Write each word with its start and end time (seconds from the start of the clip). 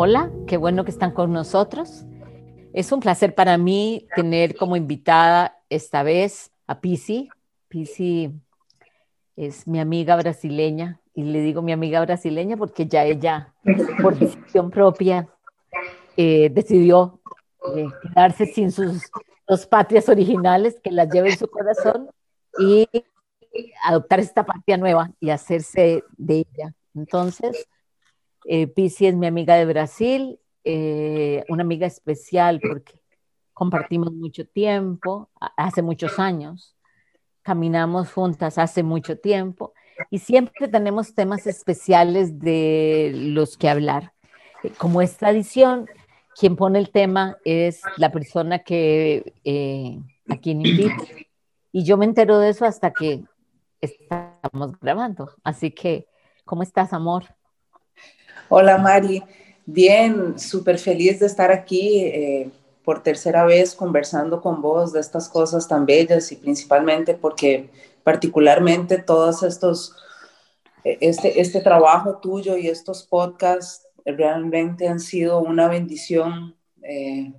Hola, 0.00 0.30
qué 0.46 0.58
bueno 0.58 0.84
que 0.84 0.92
están 0.92 1.10
con 1.10 1.32
nosotros. 1.32 2.04
Es 2.72 2.92
un 2.92 3.00
placer 3.00 3.34
para 3.34 3.58
mí 3.58 4.06
tener 4.14 4.54
como 4.54 4.76
invitada 4.76 5.58
esta 5.70 6.04
vez 6.04 6.52
a 6.68 6.80
Pisi. 6.80 7.28
Pisi 7.66 8.30
es 9.34 9.66
mi 9.66 9.80
amiga 9.80 10.14
brasileña 10.14 11.00
y 11.14 11.24
le 11.24 11.40
digo 11.40 11.62
mi 11.62 11.72
amiga 11.72 12.00
brasileña 12.00 12.56
porque 12.56 12.86
ya 12.86 13.06
ella, 13.06 13.52
por 14.00 14.16
decisión 14.16 14.70
propia, 14.70 15.28
eh, 16.16 16.48
decidió 16.48 17.18
eh, 17.74 17.88
quedarse 18.00 18.46
sin 18.46 18.70
sus 18.70 19.02
dos 19.48 19.66
patrias 19.66 20.08
originales, 20.08 20.78
que 20.80 20.92
las 20.92 21.10
lleva 21.10 21.26
en 21.26 21.36
su 21.36 21.48
corazón 21.48 22.08
y 22.60 22.86
adoptar 23.82 24.20
esta 24.20 24.46
patria 24.46 24.76
nueva 24.76 25.10
y 25.18 25.30
hacerse 25.30 26.04
de 26.16 26.46
ella. 26.54 26.72
Entonces, 26.94 27.66
eh, 28.44 28.66
Pisi 28.66 29.06
es 29.06 29.16
mi 29.16 29.26
amiga 29.26 29.54
de 29.56 29.66
Brasil, 29.66 30.38
eh, 30.64 31.44
una 31.48 31.62
amiga 31.62 31.86
especial 31.86 32.60
porque 32.60 33.00
compartimos 33.52 34.12
mucho 34.12 34.46
tiempo, 34.46 35.30
hace 35.56 35.82
muchos 35.82 36.18
años, 36.18 36.76
caminamos 37.42 38.12
juntas 38.12 38.58
hace 38.58 38.82
mucho 38.82 39.18
tiempo 39.18 39.72
y 40.10 40.18
siempre 40.18 40.68
tenemos 40.68 41.14
temas 41.14 41.46
especiales 41.46 42.38
de 42.38 43.12
los 43.14 43.56
que 43.56 43.68
hablar. 43.68 44.12
Eh, 44.62 44.72
como 44.78 45.02
es 45.02 45.16
tradición, 45.16 45.86
quien 46.38 46.56
pone 46.56 46.78
el 46.78 46.90
tema 46.90 47.36
es 47.44 47.80
la 47.96 48.12
persona 48.12 48.60
que 48.60 49.34
eh, 49.44 49.98
a 50.28 50.36
quien 50.36 50.64
invito. 50.64 51.04
Y 51.72 51.84
yo 51.84 51.96
me 51.96 52.04
entero 52.04 52.38
de 52.38 52.50
eso 52.50 52.64
hasta 52.64 52.92
que 52.92 53.24
estamos 53.80 54.78
grabando. 54.80 55.30
Así 55.42 55.70
que, 55.70 56.06
¿cómo 56.44 56.62
estás, 56.62 56.92
amor? 56.92 57.24
Hola, 58.48 58.78
Mari. 58.78 59.22
Bien, 59.66 60.38
súper 60.38 60.78
feliz 60.78 61.20
de 61.20 61.26
estar 61.26 61.50
aquí 61.50 62.00
eh, 62.04 62.50
por 62.84 63.02
tercera 63.02 63.44
vez 63.44 63.74
conversando 63.74 64.40
con 64.40 64.62
vos 64.62 64.92
de 64.92 65.00
estas 65.00 65.28
cosas 65.28 65.68
tan 65.68 65.84
bellas 65.84 66.32
y 66.32 66.36
principalmente 66.36 67.14
porque 67.14 67.68
particularmente 68.02 68.96
todos 68.96 69.42
estos, 69.42 69.94
e, 70.84 70.96
este, 71.02 71.40
este 71.40 71.60
trabajo 71.60 72.16
tuyo 72.16 72.56
y 72.56 72.68
estos 72.68 73.02
podcasts 73.02 73.86
realmente 74.06 74.88
han 74.88 75.00
sido 75.00 75.40
una 75.40 75.68
bendición 75.68 76.56
eh, 76.82 77.32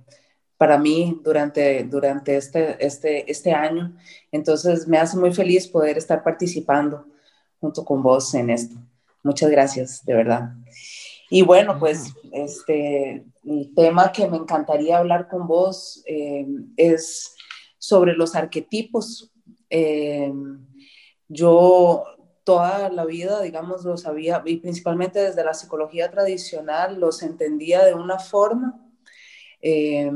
para 0.56 0.78
mí 0.78 1.18
durante, 1.24 1.82
durante 1.84 2.36
este, 2.36 2.76
este, 2.84 3.28
este 3.28 3.52
año. 3.52 3.96
Entonces 4.30 4.86
me 4.86 4.98
hace 4.98 5.16
muy 5.16 5.32
feliz 5.32 5.66
poder 5.66 5.98
estar 5.98 6.22
participando 6.22 7.06
junto 7.60 7.84
con 7.84 8.02
vos 8.02 8.32
en 8.34 8.50
esto. 8.50 8.76
Muchas 9.22 9.50
gracias, 9.50 10.04
de 10.04 10.14
verdad. 10.14 10.50
Y 11.32 11.42
bueno, 11.42 11.78
pues 11.78 12.12
este, 12.32 13.24
el 13.44 13.72
tema 13.76 14.10
que 14.10 14.28
me 14.28 14.36
encantaría 14.36 14.98
hablar 14.98 15.28
con 15.28 15.46
vos 15.46 16.02
eh, 16.04 16.44
es 16.76 17.36
sobre 17.78 18.14
los 18.14 18.34
arquetipos. 18.34 19.32
Eh, 19.70 20.32
yo 21.28 22.02
toda 22.42 22.90
la 22.90 23.04
vida, 23.04 23.40
digamos, 23.42 23.84
lo 23.84 23.96
sabía, 23.96 24.42
y 24.44 24.56
principalmente 24.56 25.20
desde 25.20 25.44
la 25.44 25.54
psicología 25.54 26.10
tradicional, 26.10 26.98
los 26.98 27.22
entendía 27.22 27.84
de 27.84 27.94
una 27.94 28.18
forma. 28.18 28.84
Eh, 29.62 30.10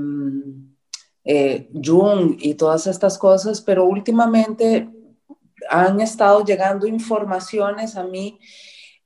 Jung 1.73 2.37
y 2.41 2.55
todas 2.55 2.89
estas 2.89 3.19
cosas, 3.19 3.61
pero 3.61 3.85
últimamente 3.85 4.91
han 5.71 6.01
estado 6.01 6.45
llegando 6.45 6.89
informaciones 6.89 7.97
a 7.97 8.03
mí 8.03 8.41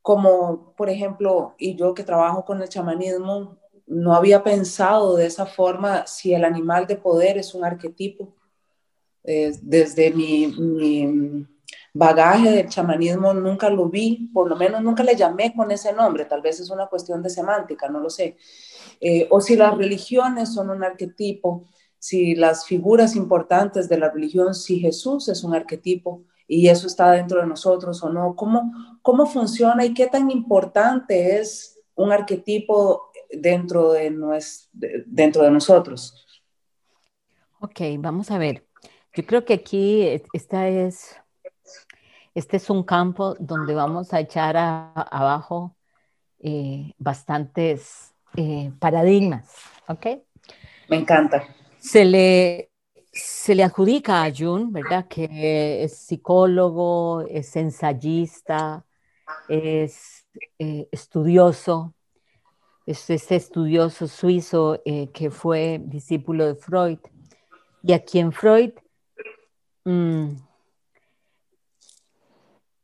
como 0.09 0.73
por 0.75 0.89
ejemplo, 0.89 1.55
y 1.59 1.77
yo 1.77 1.93
que 1.93 2.03
trabajo 2.03 2.43
con 2.43 2.63
el 2.63 2.69
chamanismo, 2.71 3.59
no 3.87 4.15
había 4.15 4.43
pensado 4.43 5.17
de 5.17 5.27
esa 5.27 5.45
forma 5.45 6.07
si 6.07 6.33
el 6.33 6.47
animal 6.47 6.87
de 6.87 6.97
poder 6.97 7.37
es 7.37 7.53
un 7.53 7.63
arquetipo. 7.63 8.35
Eh, 9.23 9.53
desde 9.61 10.11
mi, 10.11 10.47
mi, 10.47 11.47
bagaje 11.93 12.51
del 12.51 12.71
chamanismo 12.71 13.35
nunca 13.35 13.69
lo 13.69 13.91
vi, 13.91 14.31
por 14.33 14.49
lo 14.49 14.57
menos 14.57 14.83
nunca 14.83 15.05
le 15.05 15.15
llamé 15.15 15.55
con 15.55 15.71
ese 15.71 15.93
nombre, 15.93 16.25
tal 16.25 16.41
vez 16.41 16.59
es 16.59 16.71
una 16.71 16.87
cuestión 16.87 17.23
de 17.23 17.29
semántica, 17.29 17.87
no 17.91 18.01
lo 18.01 18.09
sé. 18.09 18.39
Eh, 19.03 19.27
o 19.29 19.43
si 19.43 19.57
las 19.57 19.77
religiones 19.77 20.55
son 20.55 20.71
un 20.71 20.85
arquetipo, 20.85 21.67
si 21.99 22.35
las 22.35 22.65
figuras 22.65 23.15
importantes 23.15 23.91
de 23.91 23.99
la 23.99 24.09
religión, 24.09 24.55
si 24.55 24.81
Jesús 24.81 25.29
es 25.29 25.45
un 25.45 25.55
arquetipo, 25.55 26.23
y 26.49 26.69
eso 26.69 26.87
está 26.87 27.13
dentro 27.13 27.41
de 27.41 27.47
nosotros 27.47 28.03
o 28.03 28.09
no, 28.09 28.35
cómo, 28.35 28.73
cómo 29.03 29.27
funciona 29.27 29.85
y 29.85 29.93
qué 29.93 30.07
tan 30.07 30.31
importante 30.31 31.39
es 31.39 31.79
un 31.95 32.11
arquetipo 32.11 33.11
dentro 33.31 33.93
de, 33.93 34.11
dentro 35.07 35.43
de 35.43 35.51
nosotros. 35.51 36.27
Ok, 37.61 37.81
vamos 37.99 38.31
a 38.31 38.39
ver. 38.39 38.65
Yo 39.15 39.27
creo 39.27 39.45
que 39.45 39.55
aquí 39.55 40.03
esta 40.33 40.69
es, 40.69 41.17
este 42.35 42.57
es 42.57 42.71
un 42.71 42.83
campo 42.83 43.35
donde 43.39 43.75
vamos 43.75 44.15
a 44.15 44.21
echar 44.21 44.57
abajo 44.57 45.77
eh, 46.39 46.93
bastantes 46.99 48.15
eh, 48.37 48.73
paradigmas, 48.79 49.53
¿ok? 49.89 50.07
Me 50.89 50.97
encanta. 50.97 51.45
Se 51.79 52.05
le, 52.05 52.71
se 53.13 53.55
le 53.55 53.65
adjudica 53.65 54.23
a 54.23 54.33
Jung, 54.35 54.73
¿verdad? 54.73 55.07
Que 55.09 55.83
es 55.83 55.97
psicólogo, 55.99 57.23
es 57.23 57.55
ensayista, 57.57 58.85
es 59.49 60.27
eh, 60.59 60.89
estudioso, 60.93 61.95
es 62.87 63.11
este 63.11 63.37
estudioso 63.37 64.07
suizo 64.09 64.81
eh, 64.85 65.11
que 65.13 65.31
fue 65.31 65.81
discípulo 65.85 66.47
de 66.47 66.55
Freud 66.55 66.99
y 67.83 67.93
a 67.93 68.05
quien 68.05 68.33
Freud, 68.33 68.73
mm, 69.85 70.29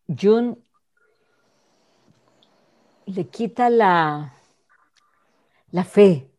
Jung 0.08 0.56
le 3.06 3.26
quita 3.28 3.70
la, 3.70 4.34
la 5.70 5.84
fe 5.84 6.30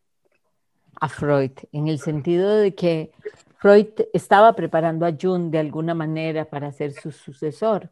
a 0.99 1.09
Freud 1.09 1.51
en 1.71 1.87
el 1.87 1.99
sentido 1.99 2.55
de 2.55 2.73
que 2.73 3.11
Freud 3.57 3.87
estaba 4.13 4.53
preparando 4.53 5.05
a 5.05 5.13
Jung 5.19 5.49
de 5.49 5.59
alguna 5.59 5.93
manera 5.93 6.45
para 6.45 6.71
ser 6.71 6.93
su 6.93 7.11
sucesor. 7.11 7.89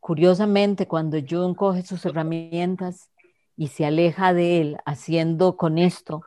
Curiosamente, 0.00 0.86
cuando 0.86 1.18
Jung 1.18 1.54
coge 1.54 1.82
sus 1.82 2.04
herramientas 2.04 3.10
y 3.56 3.68
se 3.68 3.84
aleja 3.84 4.32
de 4.32 4.60
él, 4.60 4.78
haciendo 4.84 5.56
con 5.56 5.78
esto 5.78 6.22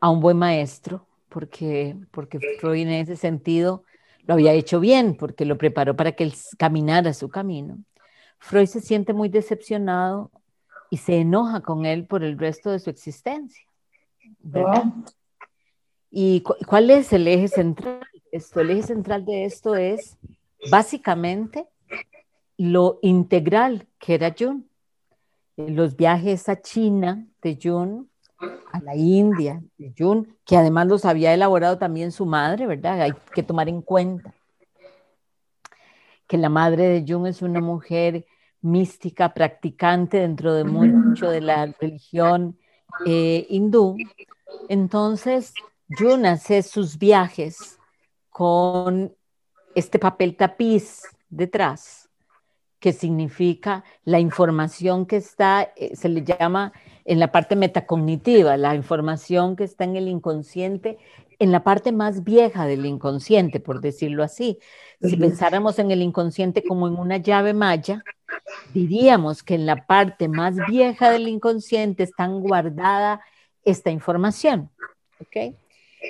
a 0.00 0.10
un 0.10 0.20
buen 0.20 0.36
maestro, 0.36 1.06
porque, 1.28 1.96
porque 2.10 2.38
Freud 2.60 2.82
en 2.82 2.90
ese 2.90 3.16
sentido 3.16 3.84
lo 4.26 4.34
había 4.34 4.52
hecho 4.52 4.80
bien, 4.80 5.16
porque 5.16 5.44
lo 5.44 5.58
preparó 5.58 5.96
para 5.96 6.12
que 6.12 6.24
él 6.24 6.34
caminara 6.58 7.12
su 7.12 7.28
camino. 7.28 7.78
Freud 8.38 8.66
se 8.66 8.80
siente 8.80 9.12
muy 9.12 9.28
decepcionado 9.28 10.30
y 10.90 10.98
se 10.98 11.16
enoja 11.20 11.60
con 11.60 11.86
él 11.86 12.06
por 12.06 12.22
el 12.22 12.38
resto 12.38 12.70
de 12.70 12.78
su 12.78 12.90
existencia. 12.90 13.64
¿verdad? 14.40 14.84
¿Y 16.16 16.42
cuál 16.42 16.90
es 16.90 17.12
el 17.12 17.26
eje 17.26 17.48
central? 17.48 17.98
Esto, 18.30 18.60
el 18.60 18.70
eje 18.70 18.84
central 18.84 19.24
de 19.24 19.46
esto 19.46 19.74
es 19.74 20.16
básicamente 20.70 21.66
lo 22.56 23.00
integral 23.02 23.88
que 23.98 24.14
era 24.14 24.32
Jung. 24.38 24.62
Los 25.56 25.96
viajes 25.96 26.48
a 26.48 26.62
China 26.62 27.26
de 27.42 27.58
Jung, 27.60 28.06
a 28.70 28.80
la 28.80 28.94
India 28.94 29.60
de 29.76 29.92
Jung, 29.98 30.28
que 30.44 30.56
además 30.56 30.86
los 30.86 31.04
había 31.04 31.34
elaborado 31.34 31.78
también 31.78 32.12
su 32.12 32.26
madre, 32.26 32.68
¿verdad? 32.68 33.00
Hay 33.00 33.12
que 33.34 33.42
tomar 33.42 33.68
en 33.68 33.82
cuenta 33.82 34.32
que 36.28 36.38
la 36.38 36.48
madre 36.48 36.86
de 36.86 37.04
Jung 37.12 37.26
es 37.26 37.42
una 37.42 37.60
mujer 37.60 38.24
mística, 38.60 39.34
practicante 39.34 40.18
dentro 40.18 40.54
de 40.54 40.62
mucho 40.62 41.28
de 41.28 41.40
la 41.40 41.66
religión 41.66 42.56
eh, 43.04 43.48
hindú. 43.50 43.96
Entonces, 44.68 45.54
Jun 45.88 46.26
hace 46.26 46.62
sus 46.62 46.98
viajes 46.98 47.78
con 48.30 49.14
este 49.74 49.98
papel 49.98 50.36
tapiz 50.36 51.02
detrás, 51.28 52.08
que 52.78 52.92
significa 52.92 53.84
la 54.04 54.20
información 54.20 55.06
que 55.06 55.16
está, 55.16 55.72
eh, 55.76 55.94
se 55.96 56.08
le 56.08 56.22
llama 56.22 56.72
en 57.04 57.18
la 57.20 57.32
parte 57.32 57.56
metacognitiva, 57.56 58.56
la 58.56 58.74
información 58.74 59.56
que 59.56 59.64
está 59.64 59.84
en 59.84 59.96
el 59.96 60.08
inconsciente, 60.08 60.98
en 61.38 61.52
la 61.52 61.64
parte 61.64 61.92
más 61.92 62.24
vieja 62.24 62.66
del 62.66 62.86
inconsciente, 62.86 63.60
por 63.60 63.80
decirlo 63.80 64.22
así. 64.22 64.58
Si 65.02 65.16
pensáramos 65.16 65.78
en 65.78 65.90
el 65.90 66.00
inconsciente 66.00 66.62
como 66.62 66.88
en 66.88 66.94
una 66.94 67.18
llave 67.18 67.52
maya, 67.52 68.02
diríamos 68.72 69.42
que 69.42 69.54
en 69.54 69.66
la 69.66 69.86
parte 69.86 70.28
más 70.28 70.56
vieja 70.68 71.10
del 71.10 71.28
inconsciente 71.28 72.04
está 72.04 72.26
guardada 72.26 73.20
esta 73.64 73.90
información. 73.90 74.70
¿ok? 75.20 75.54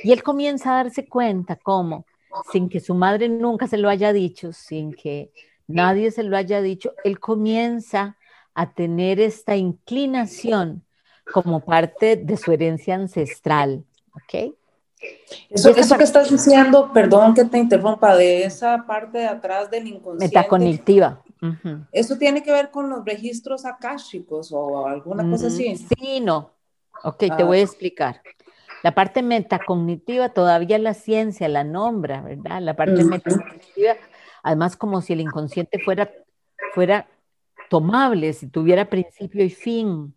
Y 0.02 0.12
él 0.12 0.22
comienza 0.22 0.72
a 0.72 0.84
darse 0.84 1.06
cuenta 1.06 1.56
cómo, 1.56 2.06
sin 2.50 2.68
que 2.68 2.80
su 2.80 2.94
madre 2.94 3.28
nunca 3.28 3.66
se 3.66 3.78
lo 3.78 3.88
haya 3.88 4.12
dicho, 4.12 4.52
sin 4.52 4.92
que 4.92 5.30
nadie 5.66 6.10
se 6.10 6.22
lo 6.22 6.36
haya 6.36 6.60
dicho, 6.60 6.92
él 7.04 7.20
comienza 7.20 8.16
a 8.54 8.72
tener 8.72 9.20
esta 9.20 9.56
inclinación 9.56 10.84
como 11.32 11.60
parte 11.64 12.16
de 12.16 12.36
su 12.36 12.52
herencia 12.52 12.94
ancestral, 12.94 13.84
¿ok? 14.12 14.54
Eso, 15.50 15.70
eso 15.70 15.98
que 15.98 16.04
estás 16.04 16.30
diciendo, 16.30 16.90
perdón 16.92 17.34
que 17.34 17.44
te 17.44 17.58
interrumpa, 17.58 18.16
de 18.16 18.44
esa 18.44 18.84
parte 18.86 19.18
de 19.18 19.26
atrás 19.26 19.70
del 19.70 19.86
inconsciente. 19.86 20.36
Metacognitiva. 20.36 21.22
¿Eso 21.92 22.16
tiene 22.16 22.42
que 22.42 22.50
ver 22.50 22.70
con 22.70 22.88
los 22.88 23.04
registros 23.04 23.66
akáshicos 23.66 24.50
o 24.52 24.86
alguna 24.86 25.28
cosa 25.30 25.48
así? 25.48 25.70
Mm, 25.70 25.76
sí, 25.76 26.20
no. 26.20 26.52
Ok, 27.02 27.18
te 27.18 27.32
ah. 27.32 27.44
voy 27.44 27.58
a 27.58 27.62
explicar. 27.62 28.22
La 28.84 28.94
parte 28.94 29.22
metacognitiva 29.22 30.28
todavía 30.28 30.78
la 30.78 30.92
ciencia 30.92 31.48
la 31.48 31.64
nombra, 31.64 32.20
¿verdad? 32.20 32.60
La 32.60 32.76
parte 32.76 33.02
metacognitiva, 33.02 33.96
además 34.42 34.76
como 34.76 35.00
si 35.00 35.14
el 35.14 35.22
inconsciente 35.22 35.78
fuera, 35.78 36.12
fuera 36.74 37.08
tomable, 37.70 38.34
si 38.34 38.46
tuviera 38.46 38.90
principio 38.90 39.42
y 39.42 39.48
fin, 39.48 40.14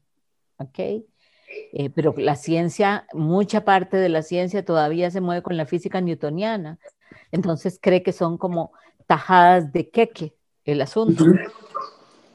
¿ok? 0.57 0.79
Eh, 0.79 1.89
pero 1.95 2.13
la 2.17 2.35
ciencia, 2.35 3.07
mucha 3.13 3.63
parte 3.63 3.95
de 3.95 4.09
la 4.09 4.21
ciencia 4.21 4.65
todavía 4.65 5.09
se 5.11 5.21
mueve 5.21 5.43
con 5.43 5.55
la 5.55 5.65
física 5.65 6.01
newtoniana, 6.01 6.77
entonces 7.31 7.79
cree 7.81 8.03
que 8.03 8.11
son 8.11 8.37
como 8.37 8.73
tajadas 9.05 9.71
de 9.71 9.89
queque 9.89 10.35
el 10.65 10.81
asunto. 10.81 11.23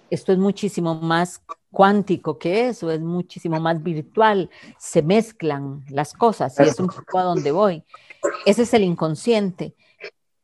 Esto 0.08 0.32
es 0.32 0.38
muchísimo 0.38 0.94
más 0.94 1.43
cuántico 1.72 2.38
que 2.38 2.69
eso, 2.69 2.90
es 2.90 3.00
muchísimo 3.00 3.58
más 3.58 3.82
virtual, 3.82 4.50
se 4.78 5.02
mezclan 5.02 5.84
las 5.88 6.12
cosas 6.12 6.54
y 6.60 6.62
es 6.62 6.78
un 6.78 6.86
poco 6.86 7.19
a 7.19 7.24
donde 7.24 7.50
voy. 7.50 7.82
Ese 8.46 8.62
es 8.62 8.74
el 8.74 8.84
inconsciente. 8.84 9.74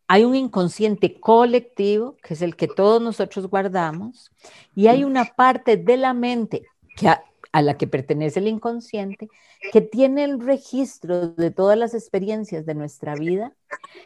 Hay 0.08 0.25
un 0.25 0.34
inconsciente 0.34 1.20
colectivo, 1.20 2.16
que 2.22 2.34
es 2.34 2.42
el 2.42 2.56
que 2.56 2.66
todos 2.66 3.00
nosotros 3.00 3.46
guardamos, 3.46 4.32
y 4.75 4.86
hay 4.86 5.04
una 5.04 5.26
parte 5.26 5.76
de 5.76 5.98
la 5.98 6.14
mente 6.14 6.62
que 6.96 7.08
a 7.52 7.62
la 7.62 7.76
que 7.76 7.86
pertenece 7.86 8.40
el 8.40 8.48
inconsciente, 8.48 9.28
que 9.72 9.81
tiene 9.81 10.24
el 10.24 10.40
registro 10.40 11.28
de 11.28 11.50
todas 11.50 11.78
las 11.78 11.94
experiencias 11.94 12.66
de 12.66 12.74
nuestra 12.74 13.14
vida 13.14 13.52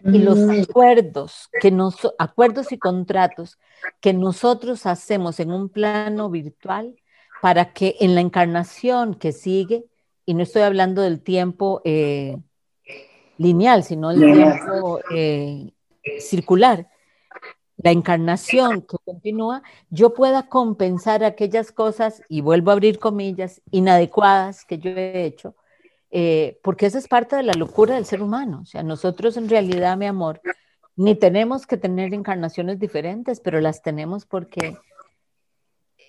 y 0.05 0.19
los 0.19 0.39
mm. 0.39 0.63
acuerdos, 0.63 1.51
que 1.61 1.71
nos, 1.71 1.97
acuerdos 2.19 2.73
y 2.73 2.79
contratos 2.79 3.59
que 4.01 4.13
nosotros 4.13 4.87
hacemos 4.87 5.41
en 5.41 5.51
un 5.51 5.69
plano 5.69 6.31
virtual 6.31 6.97
para 7.43 7.73
que 7.73 7.97
en 7.99 8.15
la 8.15 8.21
encarnación 8.21 9.17
que 9.17 9.33
sigue, 9.33 9.85
y 10.25 10.35
no 10.35 10.45
estoy 10.45 10.63
hablando 10.63 11.03
del 11.03 11.21
tiempo 11.21 11.83
eh, 11.85 12.39
lineal, 13.37 13.83
sino 13.83 14.13
el 14.13 14.21
tiempo 14.33 15.01
eh, 15.13 15.73
circular, 16.21 16.89
la 17.79 17.91
encarnación 17.91 18.83
que 18.83 18.97
continúa, 19.05 19.65
yo 19.91 20.15
pueda 20.15 20.49
compensar 20.49 21.25
aquellas 21.25 21.73
cosas, 21.73 22.23
y 22.29 22.43
vuelvo 22.43 22.71
a 22.71 22.75
abrir 22.75 23.01
comillas, 23.01 23.61
inadecuadas 23.73 24.65
que 24.65 24.79
yo 24.79 24.91
he 24.91 25.25
hecho, 25.25 25.57
eh, 26.13 26.61
porque 26.63 26.87
esa 26.87 26.99
es 26.99 27.09
parte 27.09 27.35
de 27.35 27.43
la 27.43 27.55
locura 27.55 27.97
del 27.97 28.07
ser 28.07 28.23
humano. 28.23 28.61
O 28.63 28.67
sea, 28.67 28.85
nosotros 28.85 29.37
en 29.37 29.49
realidad, 29.49 29.97
mi 29.97 30.07
amor, 30.07 30.41
ni 30.95 31.17
tenemos 31.17 31.67
que 31.67 31.77
tener 31.77 32.15
encarnaciones 32.15 32.79
diferentes, 32.79 33.41
pero 33.41 33.61
las 33.61 33.83
tenemos 33.83 34.27
porque 34.27 34.79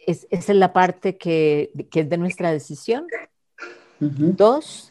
es, 0.07 0.27
esa 0.29 0.51
es 0.51 0.57
la 0.57 0.73
parte 0.73 1.17
que, 1.17 1.71
es 1.93 2.09
de 2.09 2.17
nuestra 2.17 2.51
decisión. 2.51 3.07
Dos, 3.99 4.89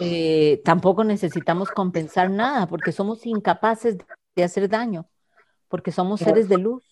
eh, 0.00 0.60
tampoco 0.64 1.04
necesitamos 1.04 1.70
compensar 1.70 2.30
nada 2.30 2.66
porque 2.66 2.90
somos 2.90 3.24
incapaces 3.24 3.96
de 4.34 4.42
hacer 4.42 4.68
daño 4.68 5.08
porque 5.68 5.92
somos 5.92 6.20
seres 6.20 6.48
de 6.48 6.58
luz. 6.58 6.82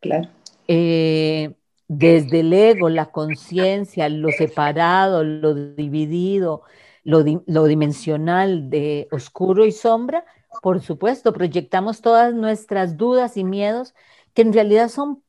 Claro. 0.00 0.28
Eh, 0.68 1.54
desde 1.88 2.40
el 2.40 2.52
ego, 2.52 2.88
la 2.88 3.10
conciencia, 3.10 4.08
lo 4.08 4.30
separado, 4.30 5.24
lo 5.24 5.54
dividido, 5.54 6.62
lo, 7.02 7.24
lo, 7.46 7.64
dimensional 7.64 8.70
de 8.70 9.08
oscuro 9.10 9.66
y 9.66 9.72
sombra, 9.72 10.24
por 10.62 10.80
supuesto, 10.80 11.32
proyectamos 11.32 12.00
todas 12.00 12.32
nuestras 12.32 12.96
dudas 12.96 13.36
y 13.36 13.44
miedos, 13.44 13.94
que 14.32 14.42
en 14.42 14.52
realidad 14.52 14.88
son 14.88 15.22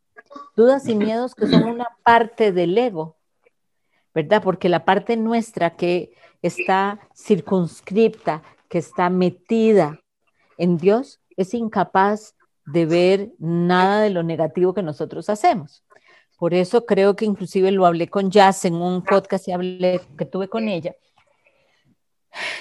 dudas 0.55 0.87
y 0.87 0.95
miedos 0.95 1.35
que 1.35 1.47
son 1.47 1.63
una 1.63 1.87
parte 2.03 2.51
del 2.51 2.77
ego, 2.77 3.17
¿verdad? 4.13 4.41
Porque 4.43 4.69
la 4.69 4.85
parte 4.85 5.17
nuestra 5.17 5.75
que 5.75 6.13
está 6.41 6.99
circunscripta, 7.15 8.43
que 8.69 8.77
está 8.77 9.09
metida 9.09 9.99
en 10.57 10.77
Dios, 10.77 11.19
es 11.37 11.53
incapaz 11.53 12.35
de 12.65 12.85
ver 12.85 13.31
nada 13.37 14.01
de 14.01 14.09
lo 14.09 14.23
negativo 14.23 14.73
que 14.73 14.83
nosotros 14.83 15.29
hacemos. 15.29 15.83
Por 16.37 16.53
eso 16.53 16.85
creo 16.85 17.15
que 17.15 17.25
inclusive 17.25 17.71
lo 17.71 17.85
hablé 17.85 18.09
con 18.09 18.31
Jazz 18.31 18.65
en 18.65 18.75
un 18.75 19.03
podcast 19.03 19.45
que 19.45 20.25
tuve 20.25 20.49
con 20.49 20.67
ella. 20.67 20.95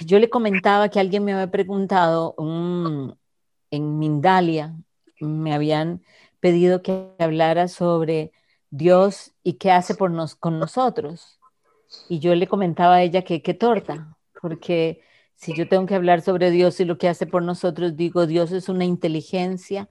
Yo 0.05 0.19
le 0.19 0.31
comentaba 0.31 0.89
que 0.89 1.01
alguien 1.01 1.25
me 1.25 1.33
había 1.33 1.51
preguntado 1.51 2.37
en 3.71 3.99
Mindalia, 3.99 4.77
me 5.21 5.53
habían 5.55 6.03
pedido 6.45 6.83
que 6.83 7.09
hablara 7.19 7.69
sobre 7.69 8.31
Dios 8.69 9.33
y 9.43 9.55
qué 9.55 9.73
hace 9.73 9.95
por 9.95 10.11
nos, 10.11 10.35
con 10.35 10.59
nosotros. 10.59 11.41
Y 12.11 12.19
yo 12.19 12.35
le 12.35 12.47
comentaba 12.47 12.97
a 12.97 13.03
ella 13.03 13.23
que 13.23 13.41
qué 13.41 13.55
torta, 13.55 14.15
porque 14.43 15.01
si 15.37 15.55
yo 15.55 15.67
tengo 15.67 15.87
que 15.87 15.95
hablar 15.95 16.21
sobre 16.21 16.51
Dios 16.51 16.79
y 16.81 16.85
lo 16.85 16.99
que 16.99 17.09
hace 17.09 17.27
por 17.27 17.43
nosotros, 17.43 17.97
digo, 17.97 18.27
Dios 18.27 18.53
es 18.53 18.69
una 18.69 18.85
inteligencia 18.85 19.89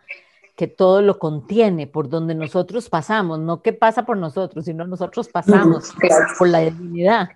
que 0.56 0.68
todo 0.68 1.02
lo 1.02 1.18
contiene, 1.18 1.88
por 1.88 2.08
donde 2.08 2.36
nosotros 2.36 2.88
pasamos, 2.88 3.40
no 3.40 3.64
que 3.64 3.74
pasa 3.74 4.06
por 4.06 4.18
nosotros, 4.18 4.66
sino 4.66 4.86
nosotros 4.86 5.30
pasamos 5.30 5.92
por 6.38 6.50
la 6.50 6.60
divinidad. 6.60 7.30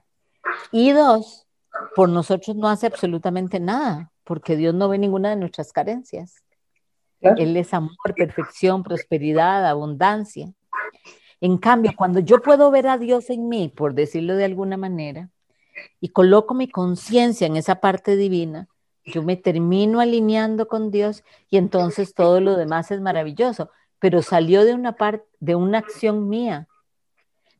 Y 0.71 0.91
dos, 0.91 1.47
por 1.95 2.07
nosotros 2.07 2.55
no 2.55 2.69
hace 2.69 2.85
absolutamente 2.85 3.59
nada, 3.59 4.11
porque 4.23 4.55
Dios 4.55 4.75
no 4.75 4.89
ve 4.89 4.99
ninguna 4.99 5.31
de 5.31 5.37
nuestras 5.37 5.73
carencias. 5.73 6.43
Él 7.21 7.57
es 7.57 7.73
amor, 7.73 7.95
perfección, 8.15 8.83
prosperidad, 8.83 9.65
abundancia. 9.65 10.53
En 11.41 11.57
cambio, 11.57 11.93
cuando 11.95 12.19
yo 12.19 12.41
puedo 12.41 12.71
ver 12.71 12.87
a 12.87 12.97
Dios 12.97 13.29
en 13.29 13.47
mí, 13.49 13.69
por 13.69 13.93
decirlo 13.93 14.35
de 14.35 14.45
alguna 14.45 14.77
manera, 14.77 15.29
y 15.99 16.09
coloco 16.09 16.53
mi 16.53 16.69
conciencia 16.69 17.47
en 17.47 17.55
esa 17.55 17.75
parte 17.75 18.15
divina, 18.15 18.67
yo 19.05 19.23
me 19.23 19.37
termino 19.37 19.99
alineando 19.99 20.67
con 20.67 20.91
Dios 20.91 21.23
y 21.49 21.57
entonces 21.57 22.13
todo 22.13 22.41
lo 22.41 22.57
demás 22.57 22.91
es 22.91 22.99
maravilloso, 22.99 23.71
pero 23.99 24.21
salió 24.21 24.65
de 24.65 24.73
una 24.73 24.93
parte, 24.93 25.25
de 25.39 25.55
una 25.55 25.77
acción 25.77 26.27
mía, 26.27 26.67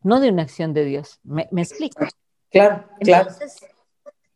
no 0.04 0.20
de 0.20 0.30
una 0.30 0.44
acción 0.44 0.74
de 0.74 0.86
Dios. 0.86 1.20
¿Me, 1.24 1.48
explico? 1.56 2.06
Claro, 2.52 2.86
claro. 3.00 3.30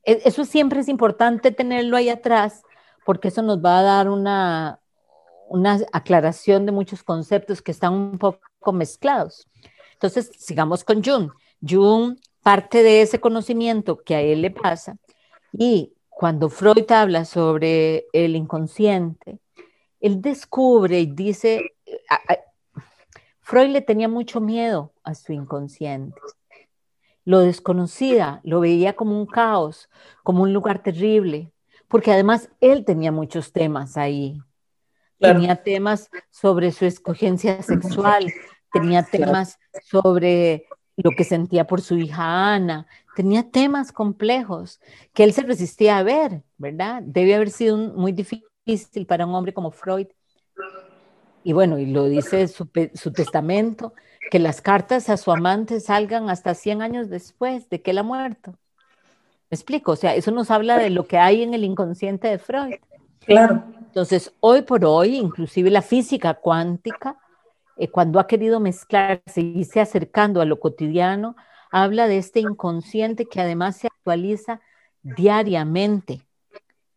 E, 0.03 0.21
eso 0.25 0.45
siempre 0.45 0.79
es 0.79 0.87
importante 0.87 1.51
tenerlo 1.51 1.97
ahí 1.97 2.09
atrás, 2.09 2.63
porque 3.05 3.27
eso 3.27 3.41
nos 3.41 3.63
va 3.63 3.79
a 3.79 3.83
dar 3.83 4.09
una, 4.09 4.80
una 5.51 5.81
aclaración 5.91 6.65
de 6.65 6.71
muchos 6.71 7.03
conceptos 7.03 7.61
que 7.61 7.71
están 7.71 7.93
un 7.93 8.17
poco 8.17 8.71
mezclados. 8.71 9.47
Entonces, 9.93 10.31
sigamos 10.37 10.85
con 10.85 11.03
Jung. 11.03 11.29
Jung 11.61 12.17
parte 12.41 12.81
de 12.83 13.01
ese 13.01 13.19
conocimiento 13.19 14.01
que 14.01 14.15
a 14.15 14.21
él 14.21 14.41
le 14.41 14.51
pasa 14.51 14.95
y 15.51 15.93
cuando 16.07 16.49
Freud 16.49 16.89
habla 16.89 17.25
sobre 17.25 18.05
el 18.13 18.35
inconsciente, 18.35 19.39
él 19.99 20.21
descubre 20.21 21.01
y 21.01 21.05
dice, 21.05 21.73
Freud 23.41 23.71
le 23.71 23.81
tenía 23.81 24.07
mucho 24.07 24.39
miedo 24.39 24.93
a 25.03 25.13
su 25.15 25.33
inconsciente. 25.33 26.19
Lo 27.25 27.39
desconocía, 27.39 28.39
lo 28.43 28.61
veía 28.61 28.93
como 28.93 29.19
un 29.19 29.25
caos, 29.25 29.89
como 30.23 30.43
un 30.43 30.53
lugar 30.53 30.81
terrible, 30.81 31.51
porque 31.89 32.11
además 32.11 32.49
él 32.61 32.85
tenía 32.85 33.11
muchos 33.11 33.51
temas 33.51 33.97
ahí. 33.97 34.41
Tenía 35.21 35.55
temas 35.55 36.09
sobre 36.31 36.71
su 36.71 36.85
escogencia 36.85 37.61
sexual, 37.61 38.33
tenía 38.73 39.03
temas 39.03 39.59
sobre 39.83 40.65
lo 40.97 41.11
que 41.11 41.23
sentía 41.23 41.67
por 41.67 41.81
su 41.81 41.97
hija 41.97 42.53
Ana, 42.53 42.87
tenía 43.15 43.49
temas 43.49 43.91
complejos 43.91 44.79
que 45.13 45.23
él 45.23 45.33
se 45.33 45.43
resistía 45.43 45.97
a 45.97 46.03
ver, 46.03 46.41
¿verdad? 46.57 47.03
Debe 47.05 47.35
haber 47.35 47.51
sido 47.51 47.77
muy 47.77 48.11
difícil 48.11 49.05
para 49.05 49.25
un 49.25 49.35
hombre 49.35 49.53
como 49.53 49.69
Freud. 49.69 50.07
Y 51.43 51.53
bueno, 51.53 51.77
y 51.77 51.85
lo 51.85 52.05
dice 52.05 52.47
su, 52.47 52.69
su, 52.93 53.13
testamento, 53.13 53.93
que 54.29 54.39
las 54.39 54.61
cartas 54.61 55.09
a 55.09 55.17
su 55.17 55.31
amante 55.31 55.79
salgan 55.79 56.29
hasta 56.29 56.53
100 56.53 56.81
años 56.81 57.09
después 57.09 57.69
de 57.69 57.81
que 57.81 57.91
él 57.91 57.99
ha 57.99 58.03
muerto. 58.03 58.51
¿Me 59.49 59.55
explico? 59.55 59.91
O 59.91 59.95
sea, 59.95 60.15
eso 60.15 60.31
nos 60.31 60.49
habla 60.49 60.77
de 60.77 60.89
lo 60.89 61.07
que 61.07 61.17
hay 61.17 61.43
en 61.43 61.53
el 61.53 61.63
inconsciente 61.63 62.27
de 62.27 62.37
Freud. 62.37 62.75
Claro. 63.25 63.63
Entonces, 63.77 64.33
hoy 64.39 64.61
por 64.61 64.85
hoy, 64.85 65.17
inclusive 65.17 65.69
la 65.69 65.81
física 65.81 66.33
cuántica 66.35 67.17
eh, 67.77 67.89
cuando 67.89 68.19
ha 68.19 68.27
querido 68.27 68.59
mezclarse 68.59 69.41
y 69.41 69.63
se 69.65 69.79
acercando 69.79 70.39
a 70.41 70.45
lo 70.45 70.59
cotidiano, 70.59 71.35
habla 71.71 72.07
de 72.07 72.17
este 72.17 72.39
inconsciente 72.39 73.25
que 73.25 73.41
además 73.41 73.77
se 73.77 73.87
actualiza 73.87 74.61
diariamente, 75.01 76.21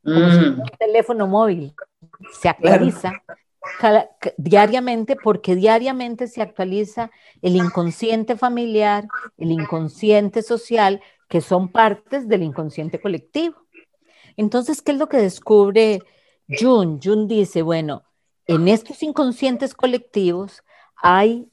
como 0.02 0.18
un 0.18 0.58
mm. 0.58 0.62
teléfono 0.78 1.26
móvil, 1.26 1.74
se 2.38 2.48
actualiza 2.48 3.12
diariamente 4.36 5.16
porque 5.16 5.54
diariamente 5.56 6.26
se 6.26 6.42
actualiza 6.42 7.10
el 7.40 7.56
inconsciente 7.56 8.36
familiar, 8.36 9.06
el 9.38 9.52
inconsciente 9.52 10.42
social, 10.42 11.00
que 11.28 11.40
son 11.40 11.68
partes 11.68 12.28
del 12.28 12.42
inconsciente 12.42 13.00
colectivo. 13.00 13.63
Entonces, 14.36 14.82
¿qué 14.82 14.92
es 14.92 14.98
lo 14.98 15.08
que 15.08 15.18
descubre 15.18 16.02
Jun? 16.48 17.00
Jun 17.02 17.28
dice, 17.28 17.62
bueno, 17.62 18.04
en 18.46 18.68
estos 18.68 19.02
inconscientes 19.02 19.74
colectivos 19.74 20.62
hay, 20.96 21.48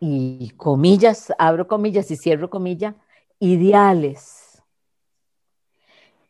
y 0.00 0.50
comillas, 0.56 1.32
abro 1.38 1.66
comillas 1.66 2.10
y 2.10 2.16
cierro 2.16 2.50
comillas, 2.50 2.94
ideales, 3.38 4.62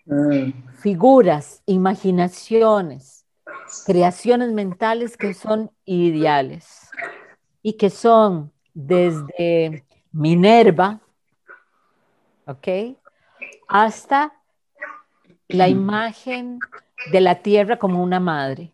mm. 0.04 0.50
figuras, 0.74 1.62
imaginaciones, 1.66 3.26
creaciones 3.86 4.52
mentales 4.52 5.16
que 5.16 5.34
son 5.34 5.70
ideales 5.84 6.90
y 7.62 7.74
que 7.74 7.90
son 7.90 8.52
desde 8.74 9.84
Minerva, 10.12 11.00
¿ok? 12.46 12.96
Hasta 13.66 14.32
la 15.48 15.68
imagen 15.68 16.58
de 17.12 17.20
la 17.20 17.36
tierra 17.36 17.78
como 17.78 18.02
una 18.02 18.20
madre. 18.20 18.72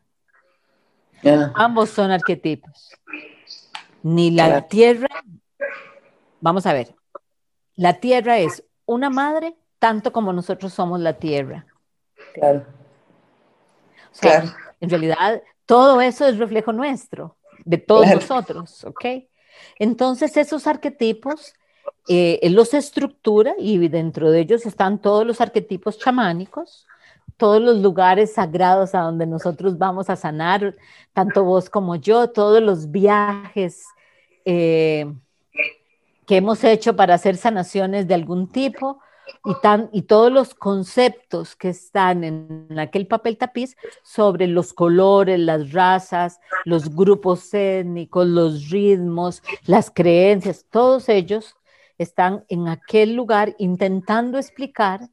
Ambos 1.54 1.90
son 1.90 2.10
arquetipos. 2.10 2.92
Ni 4.02 4.30
la 4.30 4.66
tierra, 4.66 5.08
vamos 6.40 6.64
a 6.66 6.72
ver, 6.72 6.94
la 7.76 7.94
tierra 8.00 8.38
es 8.38 8.64
una 8.86 9.10
madre 9.10 9.54
tanto 9.78 10.12
como 10.12 10.32
nosotros 10.32 10.72
somos 10.72 11.00
la 11.00 11.14
tierra. 11.14 11.66
Claro. 12.34 12.64
O 14.12 14.14
sea, 14.14 14.44
en 14.80 14.90
realidad 14.90 15.42
todo 15.66 16.00
eso 16.00 16.26
es 16.26 16.38
reflejo 16.38 16.72
nuestro, 16.72 17.36
de 17.64 17.78
todos 17.78 18.06
nosotros, 18.08 18.84
¿ok? 18.84 19.04
Entonces 19.78 20.36
esos 20.36 20.66
arquetipos 20.66 21.54
eh, 22.09 22.38
él 22.42 22.54
los 22.54 22.75
estructura 22.75 23.54
y 23.59 23.88
dentro 23.88 24.30
de 24.30 24.40
ellos 24.40 24.66
están 24.66 25.00
todos 25.00 25.26
los 25.26 25.40
arquetipos 25.40 25.99
chamánicos, 25.99 26.87
todos 27.37 27.62
los 27.62 27.78
lugares 27.78 28.35
sagrados 28.35 28.94
a 28.94 29.00
donde 29.00 29.26
nosotros 29.26 29.78
vamos 29.78 30.11
a 30.11 30.16
sanar, 30.16 30.75
tanto 31.12 31.44
vos 31.44 31.70
como 31.70 31.97
yo, 31.97 32.28
todos 32.30 32.62
los 32.62 32.90
viajes 32.90 33.85
eh, 34.44 35.12
que 36.26 36.37
hemos 36.37 36.62
hecho 36.64 36.97
para 36.97 37.14
hacer 37.14 37.37
sanaciones 37.37 38.09
de 38.09 38.14
algún 38.14 38.49
tipo 38.49 39.00
y, 39.44 39.54
tan, 39.62 39.88
y 39.92 40.02
todos 40.02 40.32
los 40.32 40.54
conceptos 40.54 41.54
que 41.56 41.68
están 41.68 42.25
en 42.25 42.78
aquel 42.78 43.06
papel 43.06 43.37
tapiz 43.37 43.76
sobre 44.02 44.47
los 44.47 44.73
colores, 44.73 45.38
las 45.38 45.73
razas, 45.73 46.40
los 46.64 46.94
grupos 46.94 47.54
étnicos, 47.54 48.26
los 48.26 48.70
ritmos, 48.70 49.42
las 49.64 49.90
creencias, 49.90 50.66
todos 50.70 51.09
ellos 51.09 51.56
están 52.02 52.45
en 52.49 52.69
aquel 52.69 53.14
lugar 53.14 53.54
intentando 53.59 54.38
explicar 54.38 55.09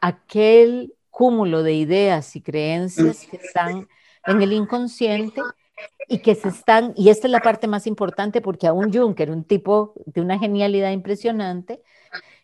aquel 0.00 0.94
cúmulo 1.10 1.62
de 1.62 1.74
ideas 1.74 2.36
y 2.36 2.40
creencias 2.40 3.26
que 3.26 3.36
están 3.36 3.88
en 4.26 4.42
el 4.42 4.52
inconsciente 4.52 5.40
y 6.08 6.18
que 6.18 6.34
se 6.34 6.48
están, 6.48 6.92
y 6.96 7.08
esta 7.08 7.26
es 7.26 7.32
la 7.32 7.40
parte 7.40 7.66
más 7.66 7.86
importante 7.86 8.40
porque 8.40 8.66
aún 8.66 8.92
Juncker, 8.92 9.30
un 9.30 9.44
tipo 9.44 9.94
de 10.06 10.20
una 10.20 10.38
genialidad 10.38 10.92
impresionante, 10.92 11.82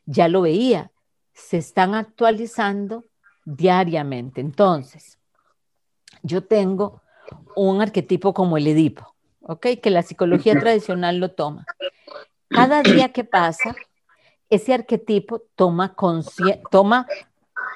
ya 0.05 0.27
lo 0.29 0.43
veía, 0.43 0.91
se 1.33 1.59
están 1.59 1.95
actualizando 1.95 3.05
diariamente. 3.45 4.41
Entonces, 4.41 5.19
yo 6.23 6.43
tengo 6.43 7.03
un 7.55 7.81
arquetipo 7.81 8.35
como 8.35 8.57
el 8.57 8.67
Edipo, 8.67 9.15
¿ok? 9.43 9.67
Que 9.81 9.91
la 9.91 10.03
psicología 10.03 10.59
tradicional 10.59 11.19
lo 11.19 11.31
toma. 11.31 11.67
Cada 12.51 12.83
día 12.83 13.13
que 13.13 13.25
pasa, 13.25 13.75
ese 14.51 14.75
arquetipo 14.75 15.43
toma, 15.55 15.95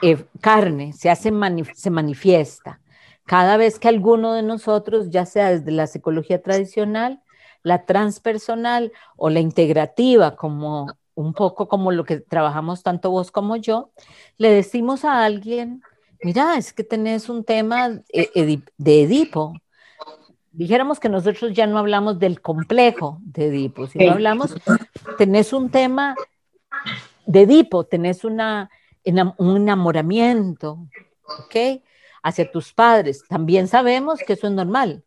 eh, 0.02 0.24
carne, 0.40 0.92
se, 0.92 1.08
hace 1.08 1.32
se 1.74 1.90
manifiesta. 1.90 2.80
Cada 3.24 3.56
vez 3.56 3.78
que 3.78 3.88
alguno 3.88 4.34
de 4.34 4.42
nosotros, 4.42 5.10
ya 5.10 5.24
sea 5.26 5.50
desde 5.50 5.70
la 5.70 5.86
psicología 5.86 6.42
tradicional, 6.42 7.22
la 7.62 7.86
transpersonal 7.86 8.92
o 9.16 9.30
la 9.30 9.40
integrativa, 9.40 10.36
como 10.36 10.88
un 11.14 11.32
poco 11.32 11.68
como 11.68 11.92
lo 11.92 12.04
que 12.04 12.18
trabajamos 12.18 12.82
tanto 12.82 13.10
vos 13.10 13.30
como 13.30 13.56
yo, 13.56 13.92
le 14.36 14.50
decimos 14.50 15.04
a 15.04 15.24
alguien, 15.24 15.82
mira, 16.22 16.56
es 16.56 16.72
que 16.72 16.82
tenés 16.82 17.28
un 17.28 17.44
tema 17.44 17.88
de 17.88 18.62
Edipo, 19.02 19.54
dijéramos 20.54 21.00
que 21.00 21.08
nosotros 21.08 21.52
ya 21.52 21.66
no 21.66 21.78
hablamos 21.78 22.18
del 22.18 22.40
complejo 22.40 23.18
de 23.22 23.46
Edipo, 23.48 23.86
sino 23.86 24.12
hablamos, 24.12 24.54
tenés 25.18 25.52
un 25.52 25.70
tema 25.70 26.14
de 27.26 27.42
Edipo, 27.42 27.84
tenés 27.84 28.24
una, 28.24 28.70
un 29.04 29.56
enamoramiento, 29.56 30.86
¿ok? 31.40 31.82
Hacia 32.22 32.50
tus 32.50 32.72
padres. 32.72 33.24
También 33.28 33.66
sabemos 33.68 34.20
que 34.26 34.34
eso 34.34 34.46
es 34.46 34.52
normal. 34.52 35.04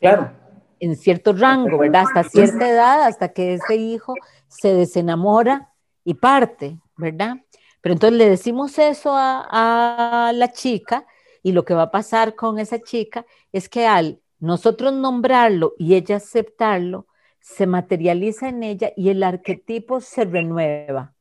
Claro. 0.00 0.32
En 0.80 0.96
cierto 0.96 1.32
rango, 1.32 1.78
¿verdad? 1.78 2.04
Hasta 2.06 2.24
cierta 2.24 2.68
edad, 2.68 3.04
hasta 3.04 3.32
que 3.32 3.54
ese 3.54 3.76
hijo 3.76 4.14
se 4.48 4.74
desenamora 4.74 5.70
y 6.04 6.14
parte, 6.14 6.78
¿verdad? 6.96 7.36
Pero 7.80 7.92
entonces 7.92 8.18
le 8.18 8.28
decimos 8.28 8.78
eso 8.78 9.12
a, 9.14 10.28
a 10.28 10.32
la 10.32 10.50
chica 10.50 11.06
y 11.42 11.52
lo 11.52 11.64
que 11.64 11.74
va 11.74 11.82
a 11.82 11.90
pasar 11.90 12.34
con 12.34 12.58
esa 12.58 12.80
chica 12.80 13.26
es 13.52 13.68
que 13.68 13.86
al 13.86 14.22
nosotros 14.42 14.92
nombrarlo 14.92 15.74
y 15.78 15.94
ella 15.94 16.16
aceptarlo, 16.16 17.06
se 17.38 17.64
materializa 17.68 18.48
en 18.48 18.64
ella 18.64 18.90
y 18.96 19.10
el 19.10 19.22
arquetipo 19.22 20.00
se 20.00 20.24
renueva. 20.24 21.14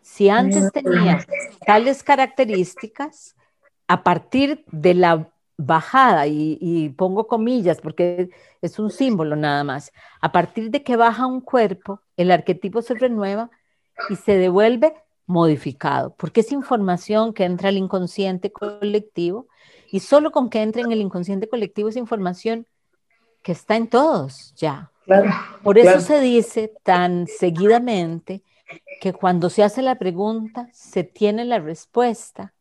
Si 0.00 0.30
antes 0.30 0.72
tenía 0.72 1.18
tales 1.66 2.02
características, 2.02 3.36
a 3.86 4.02
partir 4.02 4.64
de 4.72 4.94
la 4.94 5.30
bajada, 5.58 6.26
y, 6.26 6.88
pongo 6.96 7.26
comillas 7.26 7.82
porque 7.82 8.30
es 8.62 8.78
un 8.78 8.90
símbolo 8.90 9.36
nada 9.36 9.62
más, 9.62 9.92
a 10.22 10.32
partir 10.32 10.70
de 10.70 10.82
que 10.82 10.96
baja 10.96 11.26
un 11.26 11.42
cuerpo, 11.42 12.00
el 12.16 12.30
arquetipo 12.30 12.80
se 12.80 12.94
renueva 12.94 13.50
y 14.08 14.16
se 14.16 14.38
devuelve 14.38 14.94
modificado, 15.26 16.14
porque 16.16 16.40
es 16.40 16.50
información 16.50 17.34
que 17.34 17.44
entra 17.44 17.68
al 17.68 17.76
inconsciente 17.76 18.50
colectivo 18.50 19.48
y 19.90 20.00
solo 20.00 20.32
con 20.32 20.50
que 20.50 20.62
entre 20.62 20.82
en 20.82 20.92
el 20.92 21.00
inconsciente 21.00 21.48
colectivo 21.48 21.88
esa 21.88 21.98
información 21.98 22.66
que 23.42 23.52
está 23.52 23.76
en 23.76 23.88
todos 23.88 24.54
ya. 24.56 24.90
Por 25.62 25.78
eso 25.78 26.00
se 26.00 26.20
dice 26.20 26.72
tan 26.82 27.26
seguidamente 27.26 28.42
que 29.00 29.12
cuando 29.12 29.50
se 29.50 29.62
hace 29.62 29.82
la 29.82 29.96
pregunta 29.96 30.68
se 30.72 31.04
tiene 31.04 31.44
la 31.44 31.60
respuesta. 31.60 32.52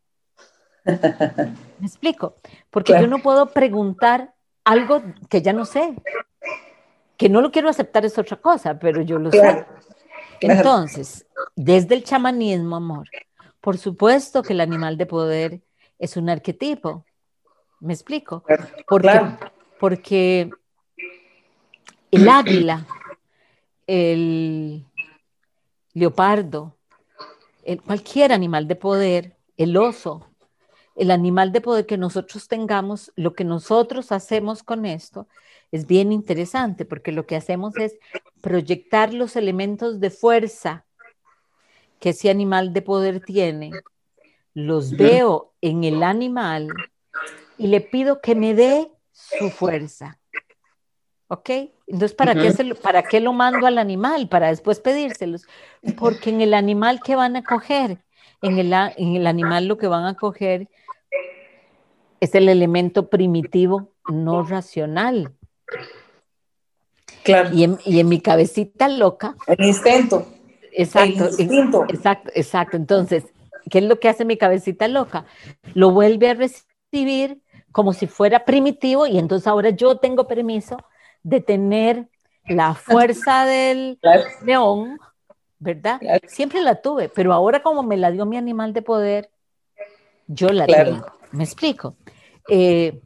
¿Me 0.86 1.88
explico? 1.88 2.36
Porque 2.70 2.94
yo 2.94 3.08
no 3.08 3.20
puedo 3.20 3.48
preguntar 3.48 4.34
algo 4.63 5.01
que 5.29 5.41
ya 5.41 5.53
no 5.53 5.65
sé. 5.65 5.96
Que 7.17 7.29
no 7.29 7.41
lo 7.41 7.51
quiero 7.51 7.70
aceptar 7.70 8.05
es 8.05 8.17
otra 8.17 8.38
cosa, 8.38 8.77
pero 8.77 9.01
yo 9.01 9.17
lo 9.17 9.32
sé. 9.32 9.65
Entonces, 10.41 11.25
desde 11.55 11.96
el 11.96 12.03
chamanismo, 12.03 12.75
amor, 12.75 13.08
por 13.62 13.77
supuesto 13.77 14.44
que 14.44 14.53
el 14.53 14.62
animal 14.62 14.98
de 14.98 15.05
poder 15.05 15.62
es 15.98 16.17
un 16.17 16.29
arquetipo. 16.29 17.04
¿Me 17.85 17.93
explico? 17.93 18.43
Porque, 18.87 19.21
porque 19.79 20.49
el 22.09 22.27
águila, 22.27 22.83
el 23.85 24.83
leopardo, 25.93 26.75
cualquier 27.85 28.33
animal 28.33 28.67
de 28.67 28.75
poder, 28.75 29.37
el 29.55 29.77
oso, 29.77 30.27
el 30.95 31.11
animal 31.11 31.51
de 31.51 31.61
poder 31.61 31.85
que 31.85 31.99
nosotros 31.99 32.47
tengamos, 32.47 33.11
lo 33.15 33.35
que 33.35 33.43
nosotros 33.43 34.11
hacemos 34.11 34.63
con 34.63 34.87
esto 34.87 35.27
es 35.71 35.85
bien 35.85 36.11
interesante 36.11 36.85
porque 36.85 37.11
lo 37.11 37.27
que 37.27 37.35
hacemos 37.35 37.77
es 37.77 37.99
proyectar 38.41 39.13
los 39.13 39.35
elementos 39.35 39.99
de 39.99 40.09
fuerza 40.09 40.85
que 41.99 42.09
ese 42.09 42.31
animal 42.31 42.73
de 42.73 42.81
poder 42.81 43.19
tiene, 43.23 43.69
los 44.55 44.91
veo 44.97 45.53
en 45.61 45.83
el 45.83 46.01
animal 46.01 46.69
y 47.57 47.67
le 47.67 47.81
pido 47.81 48.21
que 48.21 48.35
me 48.35 48.53
dé 48.53 48.91
su 49.12 49.50
fuerza. 49.50 50.19
¿Ok? 51.27 51.50
Entonces, 51.88 52.13
¿para, 52.13 52.33
qué 52.35 52.75
¿para 52.75 53.03
qué 53.03 53.19
lo 53.19 53.33
mando 53.33 53.65
al 53.65 53.77
animal? 53.77 54.27
Para 54.29 54.50
después 54.50 54.79
pedírselos. 54.79 55.47
Porque 55.97 56.29
en 56.29 56.41
el 56.41 56.53
animal 56.53 57.00
que 57.03 57.15
van 57.15 57.35
a 57.35 57.43
coger, 57.43 58.00
en 58.41 58.59
el, 58.59 58.74
en 58.74 59.15
el 59.15 59.27
animal 59.27 59.67
lo 59.67 59.77
que 59.77 59.88
van 59.88 60.05
a 60.05 60.15
coger 60.15 60.67
es 62.19 62.35
el 62.35 62.50
elemento 62.50 63.09
primitivo 63.09 63.91
no 64.07 64.43
racional. 64.43 65.33
Claro. 67.24 67.50
Y 67.53 67.63
en, 67.63 67.79
y 67.85 68.00
en 68.00 68.09
mi 68.09 68.21
cabecita 68.21 68.88
loca. 68.88 69.35
El 69.47 69.65
instinto. 69.65 70.27
Exacto. 70.71 71.27
El 71.39 71.41
instinto. 71.41 71.85
Exacto, 71.89 72.31
exacto. 72.35 72.77
Entonces, 72.77 73.25
¿qué 73.69 73.79
es 73.79 73.85
lo 73.85 74.00
que 74.00 74.09
hace 74.09 74.25
mi 74.25 74.38
cabecita 74.38 74.88
loca? 74.88 75.25
Lo 75.74 75.91
vuelve 75.91 76.29
a 76.29 76.33
recibir 76.35 77.41
como 77.75 77.91
si 77.91 78.08
fuera 78.08 78.46
primitivo 78.46 79.05
y 79.05 79.20
entonces 79.20 79.48
ahora 79.48 79.70
yo 79.70 79.98
tengo 79.98 80.29
permiso 80.29 80.77
de 81.24 81.41
tener 81.41 82.08
la 82.48 82.74
fuerza 82.74 83.46
del 83.46 84.00
león, 84.46 84.98
¿verdad? 85.60 86.00
Siempre 86.25 86.62
la 86.62 86.75
tuve, 86.75 87.10
pero 87.10 87.34
ahora 87.34 87.62
como 87.62 87.84
me 87.84 87.98
la 87.98 88.12
dio 88.12 88.25
mi 88.25 88.38
animal 88.38 88.72
de 88.72 88.82
poder, 88.82 89.29
yo 90.25 90.48
la 90.51 90.65
tengo. 90.65 91.05
¿Me 91.34 91.44
explico? 91.44 91.98
Eh, 92.48 93.01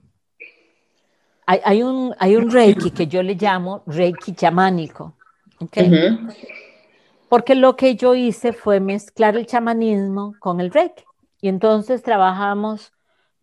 hay, 1.48 1.82
un, 1.82 2.14
hay 2.20 2.36
un 2.36 2.52
reiki 2.52 2.92
que 2.92 3.08
yo 3.08 3.24
le 3.24 3.34
llamo 3.34 3.82
reiki 3.88 4.36
chamánico. 4.36 5.16
Porque 7.28 7.56
lo 7.56 7.76
que 7.76 7.96
yo 7.96 8.14
hice 8.14 8.54
fue 8.54 8.80
mezclar 8.80 9.36
el 9.36 9.48
chamanismo 9.48 10.36
con 10.38 10.60
el 10.60 10.70
reiki. 10.70 11.04
Y 11.42 11.48
entonces 11.48 12.04
trabajamos 12.04 12.94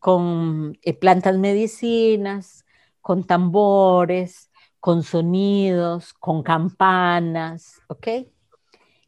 con 0.07 0.79
eh, 0.83 0.95
plantas 0.95 1.37
medicinas, 1.37 2.65
con 3.01 3.25
tambores, 3.25 4.53
con 4.79 5.03
sonidos, 5.03 6.15
con 6.15 6.45
campanas, 6.45 7.83
¿ok? 7.89 8.07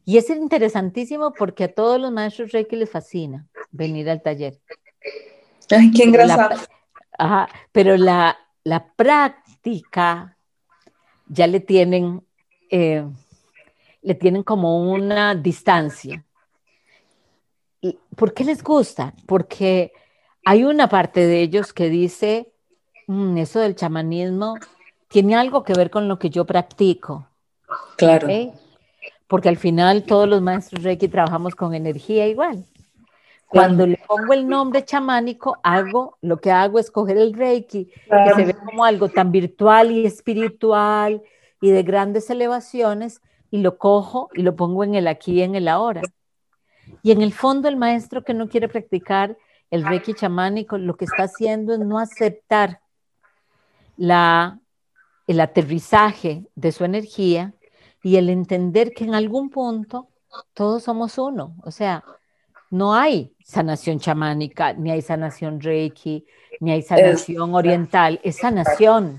Y 0.05 0.17
es 0.17 0.29
interesantísimo 0.29 1.33
porque 1.35 1.63
a 1.63 1.73
todos 1.73 2.01
los 2.01 2.11
maestros 2.11 2.51
Reiki 2.51 2.75
les 2.75 2.91
fascina 2.91 3.47
venir 3.71 4.11
al 4.11 4.23
taller. 4.23 4.59
Ay, 5.71 5.93
qué 5.93 6.03
engrasado. 6.03 6.59
Ajá, 7.17 7.49
pero 7.71 7.97
la, 7.97 8.37
la, 8.65 8.93
práctica 8.93 10.37
ya 11.29 11.47
le 11.47 11.61
tienen, 11.61 12.27
eh, 12.71 13.07
le 14.03 14.15
tienen 14.17 14.43
como 14.43 14.91
una 14.91 15.37
distancia. 15.37 16.25
¿Por 18.17 18.35
qué 18.35 18.43
les 18.43 18.65
gusta? 18.65 19.15
Porque 19.27 19.93
hay 20.49 20.65
una 20.65 20.89
parte 20.89 21.27
de 21.27 21.43
ellos 21.43 21.75
que 21.75 21.91
dice, 21.91 22.51
mm, 23.07 23.37
eso 23.37 23.61
del 23.61 23.75
chamanismo 23.75 24.55
tiene 25.09 25.37
algo 25.37 25.63
que 25.63 25.75
ver 25.75 25.91
con 25.91 26.09
lo 26.09 26.19
que 26.19 26.31
yo 26.31 26.47
practico. 26.47 27.29
Claro. 27.99 28.27
Porque 29.27 29.51
al 29.51 29.59
final 29.59 30.05
todos 30.05 30.27
los 30.27 30.41
maestros 30.41 30.83
Reiki 30.83 31.09
trabajamos 31.09 31.55
con 31.55 31.75
energía 31.75 32.27
igual. 32.27 32.65
Cuando 33.47 33.87
le 33.87 34.01
pongo 34.09 34.33
el 34.33 34.49
nombre 34.49 34.87
chamánico, 34.87 35.59
hago, 35.63 36.17
lo 36.23 36.39
que 36.39 36.51
hago 36.51 36.79
es 36.79 36.91
coger 36.91 37.19
el 37.19 37.35
Reiki, 37.35 37.85
que 37.85 38.35
se 38.35 38.45
ve 38.47 38.55
como 38.55 38.87
algo 38.87 39.11
tan 39.11 39.31
virtual 39.31 39.91
y 39.91 40.07
espiritual 40.07 41.23
y 41.61 41.73
de 41.73 41.83
grandes 41.83 42.31
elevaciones, 42.31 43.21
y 43.51 43.59
lo 43.59 43.77
cojo 43.77 44.31
y 44.33 44.41
lo 44.41 44.57
pongo 44.57 44.83
en 44.83 44.95
el 44.95 45.09
aquí 45.09 45.33
y 45.33 45.43
en 45.43 45.57
el 45.57 45.69
ahora. 45.69 46.01
Y 47.03 47.13
en 47.13 47.21
el 47.21 47.35
fondo 47.35 47.69
el 47.69 47.77
maestro 47.77 48.25
que 48.25 48.33
no 48.33 48.49
quiere 48.49 48.67
practicar 48.67 49.37
el 49.71 49.85
Reiki 49.85 50.15
chamánico 50.15 50.79
lo 50.79 50.97
que 50.97 51.05
está 51.05 51.25
haciendo 51.25 51.75
es 51.75 51.81
no 51.81 51.99
aceptar 51.99 52.81
la, 53.97 54.59
el 55.27 55.41
aterrizaje 55.41 56.47
de 56.55 56.73
su 56.73 56.85
energía 56.85 57.55
y 58.03 58.17
el 58.17 58.31
entender 58.31 58.93
que 58.93 59.05
en 59.05 59.15
algún 59.15 59.51
punto 59.51 60.09
todos 60.55 60.85
somos 60.85 61.19
uno. 61.19 61.55
O 61.63 61.71
sea, 61.71 62.05
no 62.71 62.95
hay 62.95 63.35
sanación 63.45 63.99
chamánica, 63.99 64.73
ni 64.73 64.91
hay 64.91 65.03
sanación 65.03 65.61
Reiki, 65.61 66.27
ni 66.61 66.73
hay 66.73 66.83
sanación 66.83 67.55
oriental, 67.55 68.21
es 68.23 68.37
sanación. 68.37 69.19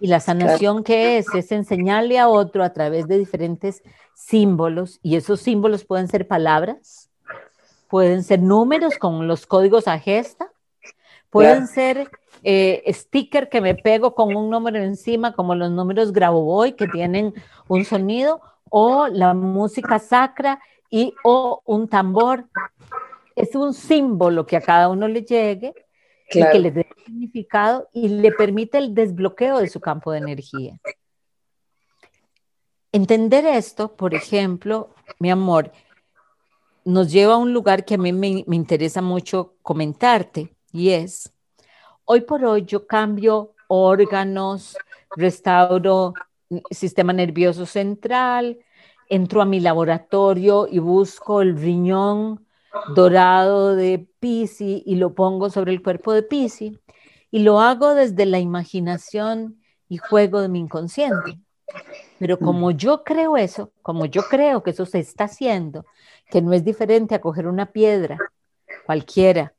Y 0.00 0.08
la 0.08 0.20
sanación 0.20 0.82
que 0.82 1.18
es, 1.18 1.32
es 1.34 1.52
enseñarle 1.52 2.18
a 2.18 2.28
otro 2.28 2.64
a 2.64 2.72
través 2.72 3.06
de 3.06 3.18
diferentes 3.18 3.82
símbolos, 4.14 4.98
y 5.02 5.16
esos 5.16 5.40
símbolos 5.40 5.84
pueden 5.84 6.08
ser 6.08 6.26
palabras, 6.26 7.11
pueden 7.92 8.24
ser 8.24 8.40
números 8.40 8.96
con 8.96 9.28
los 9.28 9.44
códigos 9.44 9.86
a 9.86 9.98
gesta, 9.98 10.50
pueden 11.28 11.66
ser 11.66 12.08
eh, 12.42 12.82
sticker 12.88 13.50
que 13.50 13.60
me 13.60 13.74
pego 13.74 14.14
con 14.14 14.34
un 14.34 14.48
número 14.48 14.78
encima, 14.78 15.34
como 15.34 15.54
los 15.54 15.70
números 15.70 16.10
Grabovoi 16.10 16.72
que 16.72 16.88
tienen 16.88 17.34
un 17.68 17.84
sonido, 17.84 18.40
o 18.70 19.08
la 19.08 19.34
música 19.34 19.98
sacra 19.98 20.58
y 20.88 21.12
o 21.22 21.60
un 21.66 21.86
tambor. 21.86 22.46
Es 23.36 23.54
un 23.54 23.74
símbolo 23.74 24.46
que 24.46 24.56
a 24.56 24.62
cada 24.62 24.88
uno 24.88 25.06
le 25.06 25.22
llegue 25.22 25.74
y 26.30 26.42
que 26.50 26.58
le 26.60 26.70
dé 26.70 26.86
significado 27.04 27.90
y 27.92 28.08
le 28.08 28.32
permite 28.32 28.78
el 28.78 28.94
desbloqueo 28.94 29.58
de 29.58 29.68
su 29.68 29.80
campo 29.80 30.12
de 30.12 30.18
energía. 30.18 30.80
Entender 32.90 33.44
esto, 33.44 33.94
por 33.94 34.14
ejemplo, 34.14 34.94
mi 35.18 35.30
amor, 35.30 35.70
nos 36.84 37.10
lleva 37.10 37.34
a 37.34 37.38
un 37.38 37.52
lugar 37.52 37.84
que 37.84 37.94
a 37.94 37.98
mí 37.98 38.12
me, 38.12 38.44
interesa 38.54 39.02
mucho 39.02 39.54
comentarte 39.62 40.54
y 40.72 40.90
es, 40.90 41.32
hoy 42.04 42.22
por 42.22 42.44
hoy 42.44 42.64
yo 42.64 42.86
cambio 42.86 43.54
órganos, 43.68 44.76
restauro 45.16 46.14
sistema 46.70 47.12
nervioso 47.12 47.66
central, 47.66 48.58
entro 49.08 49.42
a 49.42 49.46
mi 49.46 49.60
laboratorio 49.60 50.66
y 50.70 50.78
busco 50.78 51.42
el 51.42 51.56
riñón 51.56 52.46
dorado 52.94 53.74
de 53.76 54.06
Pisi 54.20 54.82
y 54.86 54.96
lo 54.96 55.14
pongo 55.14 55.50
sobre 55.50 55.72
el 55.72 55.82
cuerpo 55.82 56.12
de 56.12 56.22
Pisi 56.22 56.78
y 57.30 57.40
lo 57.40 57.60
hago 57.60 57.94
desde 57.94 58.26
la 58.26 58.38
imaginación 58.38 59.60
y 59.88 59.98
juego 59.98 60.40
de 60.40 60.48
mi 60.48 60.58
inconsciente. 60.60 61.38
Pero 62.22 62.38
como 62.38 62.70
yo 62.70 63.02
creo 63.02 63.36
eso, 63.36 63.72
como 63.82 64.06
yo 64.06 64.22
creo 64.22 64.62
que 64.62 64.70
eso 64.70 64.86
se 64.86 65.00
está 65.00 65.24
haciendo, 65.24 65.84
que 66.30 66.40
no 66.40 66.52
es 66.52 66.64
diferente 66.64 67.16
a 67.16 67.20
coger 67.20 67.48
una 67.48 67.72
piedra 67.72 68.16
cualquiera 68.86 69.54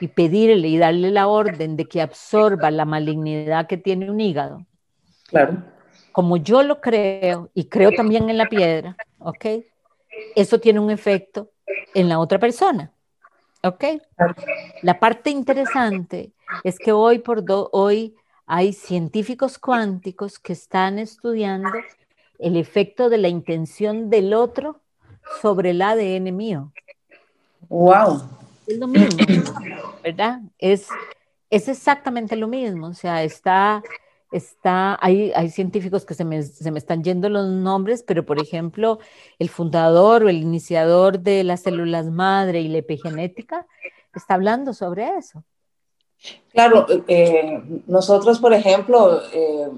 y 0.00 0.08
pedirle 0.08 0.68
y 0.68 0.78
darle 0.78 1.10
la 1.10 1.26
orden 1.26 1.76
de 1.76 1.84
que 1.84 2.00
absorba 2.00 2.70
la 2.70 2.86
malignidad 2.86 3.66
que 3.66 3.76
tiene 3.76 4.10
un 4.10 4.22
hígado. 4.22 4.64
Claro. 5.26 5.62
Como 6.10 6.38
yo 6.38 6.62
lo 6.62 6.80
creo 6.80 7.50
y 7.52 7.66
creo 7.66 7.92
también 7.92 8.30
en 8.30 8.38
la 8.38 8.48
piedra, 8.48 8.96
¿ok? 9.18 9.44
Eso 10.34 10.58
tiene 10.58 10.80
un 10.80 10.90
efecto 10.90 11.50
en 11.92 12.08
la 12.08 12.20
otra 12.20 12.38
persona, 12.38 12.90
¿ok? 13.62 13.84
La 14.80 14.98
parte 14.98 15.28
interesante 15.28 16.32
es 16.64 16.78
que 16.78 16.90
hoy 16.90 17.18
por 17.18 17.44
hoy 17.72 18.16
hay 18.46 18.72
científicos 18.72 19.58
cuánticos 19.58 20.38
que 20.38 20.54
están 20.54 20.98
estudiando 20.98 21.68
el 22.38 22.56
efecto 22.56 23.08
de 23.08 23.18
la 23.18 23.28
intención 23.28 24.10
del 24.10 24.34
otro 24.34 24.80
sobre 25.42 25.70
el 25.70 25.82
ADN 25.82 26.34
mío. 26.36 26.72
Wow. 27.68 28.22
Es 28.66 28.78
lo 28.78 28.86
mismo, 28.86 29.18
¿verdad? 30.02 30.40
Es, 30.58 30.88
es 31.50 31.68
exactamente 31.68 32.36
lo 32.36 32.48
mismo. 32.48 32.88
O 32.88 32.94
sea, 32.94 33.22
está, 33.22 33.82
está, 34.30 34.98
hay, 35.00 35.32
hay 35.34 35.50
científicos 35.50 36.04
que 36.04 36.14
se 36.14 36.24
me, 36.24 36.42
se 36.42 36.70
me 36.70 36.78
están 36.78 37.02
yendo 37.02 37.28
los 37.28 37.48
nombres, 37.48 38.02
pero 38.02 38.24
por 38.24 38.40
ejemplo, 38.40 38.98
el 39.38 39.48
fundador 39.48 40.24
o 40.24 40.28
el 40.28 40.38
iniciador 40.38 41.20
de 41.20 41.44
las 41.44 41.62
células 41.62 42.06
madre 42.06 42.60
y 42.60 42.68
la 42.68 42.78
epigenética 42.78 43.66
está 44.14 44.34
hablando 44.34 44.74
sobre 44.74 45.08
eso. 45.16 45.44
Claro, 46.52 46.86
eh, 47.06 47.62
nosotros, 47.86 48.40
por 48.40 48.52
ejemplo, 48.52 49.22
eh, 49.32 49.70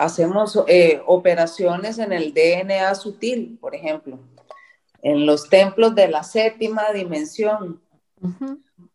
hacemos 0.00 0.58
eh, 0.66 1.02
operaciones 1.06 1.98
en 1.98 2.12
el 2.12 2.32
DNA 2.32 2.94
sutil, 2.94 3.58
por 3.60 3.74
ejemplo, 3.74 4.18
en 5.02 5.26
los 5.26 5.48
templos 5.50 5.94
de 5.94 6.08
la 6.08 6.22
séptima 6.22 6.90
dimensión, 6.92 7.82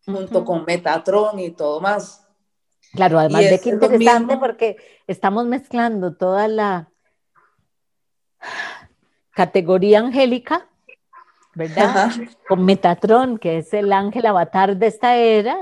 junto 0.06 0.44
con 0.44 0.66
Metatron 0.66 1.40
y 1.40 1.52
todo 1.52 1.80
más. 1.80 2.28
Claro, 2.94 3.20
además 3.20 3.44
de 3.44 3.60
que 3.60 3.70
interesante 3.70 4.38
porque 4.38 4.78
estamos 5.06 5.46
mezclando 5.46 6.16
toda 6.16 6.48
la 6.48 6.90
categoría 9.32 10.00
angélica, 10.00 10.68
¿verdad? 11.54 12.12
Con 12.48 12.66
Metatron, 12.66 13.38
que 13.38 13.60
es 13.60 13.74
el 13.74 13.94
ángel 13.94 14.26
avatar 14.26 14.76
de 14.78 14.88
esta 14.88 15.18
era, 15.18 15.56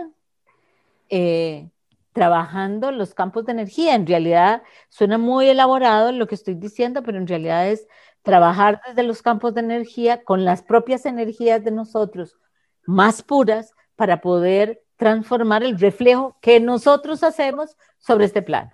eh, 1.09 1.69
trabajando 2.13 2.91
los 2.91 3.13
campos 3.13 3.45
de 3.45 3.51
energía. 3.51 3.95
En 3.95 4.07
realidad 4.07 4.63
suena 4.89 5.17
muy 5.17 5.49
elaborado 5.49 6.11
lo 6.11 6.27
que 6.27 6.35
estoy 6.35 6.55
diciendo, 6.55 7.03
pero 7.03 7.17
en 7.17 7.27
realidad 7.27 7.67
es 7.67 7.87
trabajar 8.21 8.81
desde 8.87 9.03
los 9.03 9.21
campos 9.21 9.53
de 9.53 9.61
energía 9.61 10.23
con 10.23 10.45
las 10.45 10.63
propias 10.63 11.05
energías 11.05 11.63
de 11.63 11.71
nosotros 11.71 12.37
más 12.85 13.21
puras 13.21 13.73
para 13.95 14.21
poder 14.21 14.83
transformar 14.95 15.63
el 15.63 15.77
reflejo 15.77 16.37
que 16.41 16.59
nosotros 16.59 17.23
hacemos 17.23 17.75
sobre 17.97 18.25
este 18.25 18.41
plano. 18.41 18.71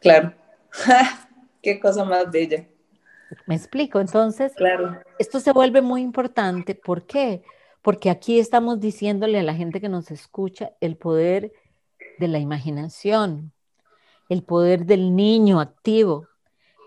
Claro. 0.00 0.32
Qué 1.62 1.78
cosa 1.80 2.04
más 2.04 2.30
bella. 2.30 2.66
Me 3.46 3.54
explico. 3.54 4.00
Entonces, 4.00 4.54
claro. 4.54 5.02
esto 5.18 5.40
se 5.40 5.52
vuelve 5.52 5.82
muy 5.82 6.00
importante. 6.00 6.74
¿Por 6.74 7.04
qué? 7.04 7.42
porque 7.82 8.10
aquí 8.10 8.38
estamos 8.38 8.80
diciéndole 8.80 9.38
a 9.38 9.42
la 9.42 9.54
gente 9.54 9.80
que 9.80 9.88
nos 9.88 10.10
escucha 10.10 10.72
el 10.80 10.96
poder 10.96 11.52
de 12.18 12.28
la 12.28 12.38
imaginación, 12.38 13.52
el 14.28 14.42
poder 14.42 14.84
del 14.86 15.16
niño 15.16 15.60
activo, 15.60 16.26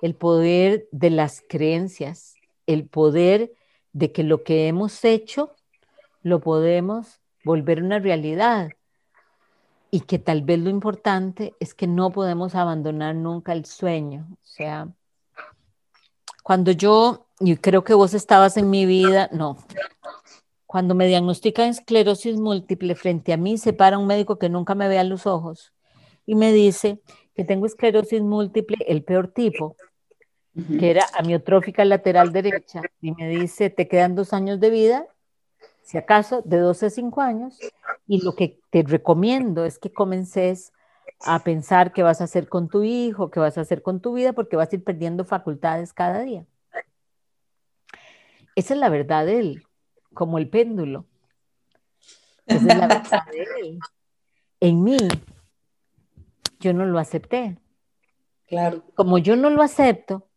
el 0.01 0.15
poder 0.15 0.87
de 0.91 1.09
las 1.09 1.43
creencias, 1.47 2.35
el 2.67 2.87
poder 2.87 3.53
de 3.93 4.11
que 4.11 4.23
lo 4.23 4.43
que 4.43 4.67
hemos 4.67 5.03
hecho 5.05 5.55
lo 6.23 6.39
podemos 6.39 7.19
volver 7.43 7.81
una 7.83 7.99
realidad. 7.99 8.69
y 9.93 10.01
que 10.01 10.19
tal 10.19 10.41
vez 10.41 10.57
lo 10.59 10.69
importante 10.69 11.53
es 11.59 11.73
que 11.73 11.85
no 11.85 12.11
podemos 12.11 12.55
abandonar 12.55 13.13
nunca 13.13 13.51
el 13.51 13.65
sueño. 13.65 14.25
O 14.31 14.37
sea, 14.45 14.87
cuando 16.43 16.71
yo, 16.71 17.27
y 17.41 17.57
creo 17.57 17.83
que 17.83 17.93
vos 17.93 18.13
estabas 18.13 18.55
en 18.55 18.69
mi 18.69 18.85
vida, 18.85 19.29
no. 19.33 19.57
Cuando 20.71 20.95
me 20.95 21.05
diagnostican 21.05 21.67
esclerosis 21.67 22.37
múltiple, 22.37 22.95
frente 22.95 23.33
a 23.33 23.37
mí 23.37 23.57
se 23.57 23.73
para 23.73 23.97
un 23.97 24.07
médico 24.07 24.39
que 24.39 24.47
nunca 24.47 24.73
me 24.73 24.87
vea 24.87 25.03
los 25.03 25.27
ojos 25.27 25.73
y 26.25 26.35
me 26.35 26.53
dice 26.53 27.01
que 27.35 27.43
tengo 27.43 27.65
esclerosis 27.65 28.21
múltiple, 28.21 28.77
el 28.87 29.03
peor 29.03 29.27
tipo, 29.27 29.75
que 30.79 30.91
era 30.91 31.05
amiotrófica 31.13 31.83
lateral 31.83 32.31
derecha, 32.31 32.79
y 33.01 33.11
me 33.11 33.27
dice, 33.27 33.69
te 33.69 33.89
quedan 33.89 34.15
dos 34.15 34.31
años 34.31 34.61
de 34.61 34.69
vida 34.69 35.07
si 35.81 35.97
acaso 35.97 36.41
de 36.45 36.59
12 36.59 36.85
a 36.85 36.89
5 36.89 37.19
años, 37.19 37.59
y 38.07 38.23
lo 38.23 38.33
que 38.37 38.57
te 38.69 38.81
recomiendo 38.83 39.65
es 39.65 39.77
que 39.77 39.91
comences 39.91 40.71
a 41.19 41.43
pensar 41.43 41.91
qué 41.91 42.01
vas 42.01 42.21
a 42.21 42.23
hacer 42.23 42.47
con 42.47 42.69
tu 42.69 42.83
hijo, 42.83 43.29
qué 43.29 43.41
vas 43.41 43.57
a 43.57 43.61
hacer 43.61 43.81
con 43.81 43.99
tu 43.99 44.13
vida, 44.13 44.31
porque 44.31 44.55
vas 44.55 44.71
a 44.71 44.75
ir 44.77 44.85
perdiendo 44.85 45.25
facultades 45.25 45.91
cada 45.91 46.21
día. 46.21 46.45
Esa 48.55 48.73
es 48.73 48.79
la 48.79 48.87
verdad 48.87 49.25
de 49.25 49.39
él, 49.39 49.63
como 50.13 50.37
el 50.37 50.49
péndulo. 50.49 51.05
Esa 52.45 52.57
es 52.57 52.77
la 52.77 52.87
verdad 52.87 53.23
de 53.31 53.47
él. 53.61 53.79
En 54.59 54.83
mí, 54.83 54.97
yo 56.59 56.73
no 56.73 56.85
lo 56.85 56.99
acepté. 56.99 57.57
Claro. 58.47 58.83
Como 58.95 59.17
yo 59.17 59.35
no 59.35 59.49
lo 59.49 59.61
acepto, 59.61 60.27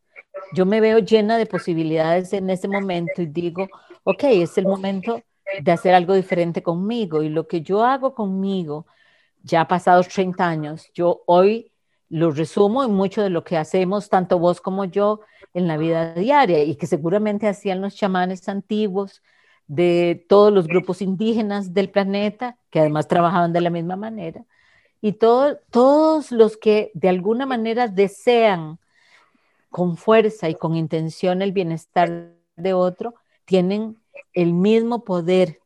yo 0.52 0.66
me 0.66 0.80
veo 0.80 0.98
llena 0.98 1.36
de 1.36 1.46
posibilidades 1.46 2.32
en 2.32 2.48
ese 2.50 2.68
momento 2.68 3.22
y 3.22 3.26
digo, 3.26 3.68
ok, 4.04 4.24
es 4.24 4.56
el 4.58 4.66
momento 4.66 5.22
de 5.60 5.72
hacer 5.72 5.94
algo 5.94 6.14
diferente 6.14 6.62
conmigo. 6.62 7.22
Y 7.22 7.28
lo 7.28 7.46
que 7.46 7.62
yo 7.62 7.84
hago 7.84 8.14
conmigo, 8.14 8.86
ya 9.42 9.66
pasados 9.66 10.08
30 10.08 10.46
años, 10.46 10.90
yo 10.94 11.22
hoy 11.26 11.72
lo 12.08 12.30
resumo 12.30 12.84
en 12.84 12.92
mucho 12.92 13.22
de 13.22 13.30
lo 13.30 13.44
que 13.44 13.56
hacemos, 13.56 14.08
tanto 14.08 14.38
vos 14.38 14.60
como 14.60 14.84
yo, 14.84 15.20
en 15.52 15.66
la 15.66 15.76
vida 15.76 16.14
diaria 16.14 16.62
y 16.62 16.76
que 16.76 16.86
seguramente 16.86 17.48
hacían 17.48 17.80
los 17.80 17.94
chamanes 17.94 18.48
antiguos 18.48 19.22
de 19.66 20.24
todos 20.28 20.52
los 20.52 20.66
grupos 20.66 21.00
indígenas 21.02 21.72
del 21.72 21.90
planeta, 21.90 22.58
que 22.70 22.80
además 22.80 23.08
trabajaban 23.08 23.52
de 23.52 23.60
la 23.60 23.70
misma 23.70 23.96
manera. 23.96 24.44
Y 25.00 25.12
todos 25.12 26.32
los 26.32 26.56
que 26.56 26.90
de 26.94 27.08
alguna 27.08 27.46
manera 27.46 27.88
desean 27.88 28.78
con 29.70 29.96
fuerza 29.96 30.48
y 30.48 30.54
con 30.54 30.76
intención 30.76 31.42
el 31.42 31.52
bienestar 31.52 32.32
de 32.56 32.72
otro, 32.74 33.14
tienen 33.44 34.00
el 34.32 34.52
mismo 34.52 35.04
poder 35.04 35.60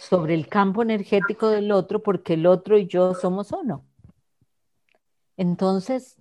sobre 0.00 0.34
el 0.34 0.48
campo 0.48 0.82
energético 0.82 1.48
del 1.48 1.70
otro 1.72 2.02
porque 2.02 2.34
el 2.34 2.46
otro 2.46 2.76
y 2.76 2.86
yo 2.86 3.14
somos 3.14 3.52
uno. 3.52 3.84
Entonces, 5.36 6.16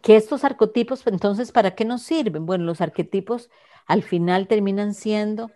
¿qué 0.00 0.16
estos 0.16 0.44
arquetipos, 0.44 1.06
entonces, 1.06 1.52
para 1.52 1.74
qué 1.74 1.84
nos 1.84 2.02
sirven? 2.02 2.44
Bueno, 2.44 2.64
los 2.64 2.80
arquetipos 2.80 3.50
al 3.86 4.02
final 4.02 4.48
terminan 4.48 4.94
siendo 4.94 5.50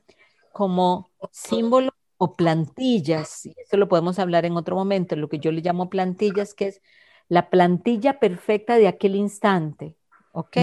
como 0.52 1.10
símbolos 1.32 1.92
o 2.18 2.34
plantillas, 2.34 3.46
eso 3.46 3.76
lo 3.76 3.88
podemos 3.88 4.18
hablar 4.18 4.46
en 4.46 4.56
otro 4.56 4.74
momento, 4.74 5.16
lo 5.16 5.28
que 5.28 5.38
yo 5.38 5.52
le 5.52 5.60
llamo 5.60 5.90
plantillas, 5.90 6.54
que 6.54 6.68
es 6.68 6.82
la 7.28 7.50
plantilla 7.50 8.18
perfecta 8.18 8.76
de 8.76 8.88
aquel 8.88 9.16
instante, 9.16 9.96
¿ok? 10.32 10.56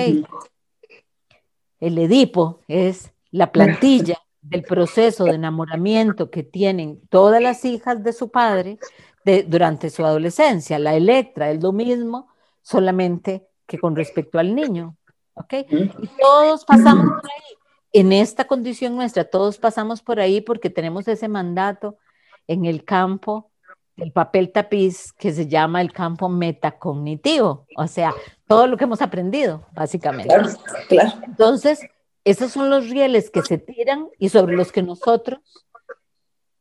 El 1.80 1.98
Edipo 1.98 2.62
es 2.68 3.14
la 3.30 3.52
plantilla 3.52 4.18
del 4.42 4.64
proceso 4.64 5.26
de 5.26 5.36
enamoramiento 5.36 6.30
que 6.32 6.44
tienen 6.44 7.02
todas 7.10 7.42
las 7.42 7.66
hijas 7.66 8.04
de 8.04 8.14
su 8.14 8.30
padre 8.30 8.80
durante 9.48 9.90
su 9.90 10.06
adolescencia. 10.06 10.80
La 10.80 10.96
Electra 10.96 11.52
es 11.52 11.62
lo 11.62 11.72
mismo, 11.72 12.28
solamente 12.62 13.48
que 13.66 13.78
con 13.78 13.96
respecto 13.96 14.40
al 14.40 14.56
niño. 14.56 14.98
¿Ok? 15.36 15.54
Y 15.70 16.08
todos 16.20 16.66
pasamos 16.66 17.06
por 17.06 17.26
ahí. 17.26 17.58
En 17.92 18.12
esta 18.12 18.46
condición 18.46 18.96
nuestra, 18.96 19.24
todos 19.24 19.58
pasamos 19.58 20.02
por 20.02 20.20
ahí 20.20 20.42
porque 20.42 20.70
tenemos 20.70 21.08
ese 21.08 21.28
mandato 21.28 21.98
en 22.48 22.66
el 22.66 22.84
campo 22.84 23.52
del 23.96 24.12
papel 24.12 24.52
tapiz 24.52 25.12
que 25.14 25.32
se 25.32 25.48
llama 25.48 25.82
el 25.82 25.94
campo 25.94 26.28
metacognitivo, 26.28 27.68
o 27.78 27.88
sea, 27.88 28.14
todo 28.48 28.66
lo 28.66 28.78
que 28.78 28.86
hemos 28.86 29.02
aprendido, 29.02 29.68
básicamente. 29.74 30.34
Claro, 30.34 30.50
claro. 30.90 31.12
Entonces, 31.26 31.82
esos 32.24 32.52
son 32.52 32.70
los 32.70 32.90
rieles 32.90 33.30
que 33.30 33.42
se 33.42 33.58
tiran 33.58 34.08
y 34.18 34.30
sobre 34.30 34.56
los 34.56 34.72
que 34.72 34.82
nosotros, 34.82 35.40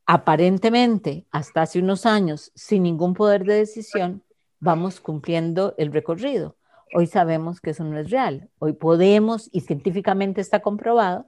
aparentemente, 0.04 1.26
hasta 1.30 1.62
hace 1.62 1.78
unos 1.78 2.04
años, 2.04 2.52
sin 2.54 2.82
ningún 2.82 3.14
poder 3.14 3.44
de 3.44 3.54
decisión, 3.54 4.22
vamos 4.58 5.00
cumpliendo 5.00 5.74
el 5.78 5.92
recorrido. 5.92 6.56
Hoy 6.94 7.06
sabemos 7.06 7.60
que 7.60 7.70
eso 7.70 7.84
no 7.84 7.98
es 7.98 8.10
real. 8.10 8.48
Hoy 8.58 8.74
podemos, 8.74 9.48
y 9.52 9.60
científicamente 9.60 10.40
está 10.40 10.60
comprobado, 10.60 11.26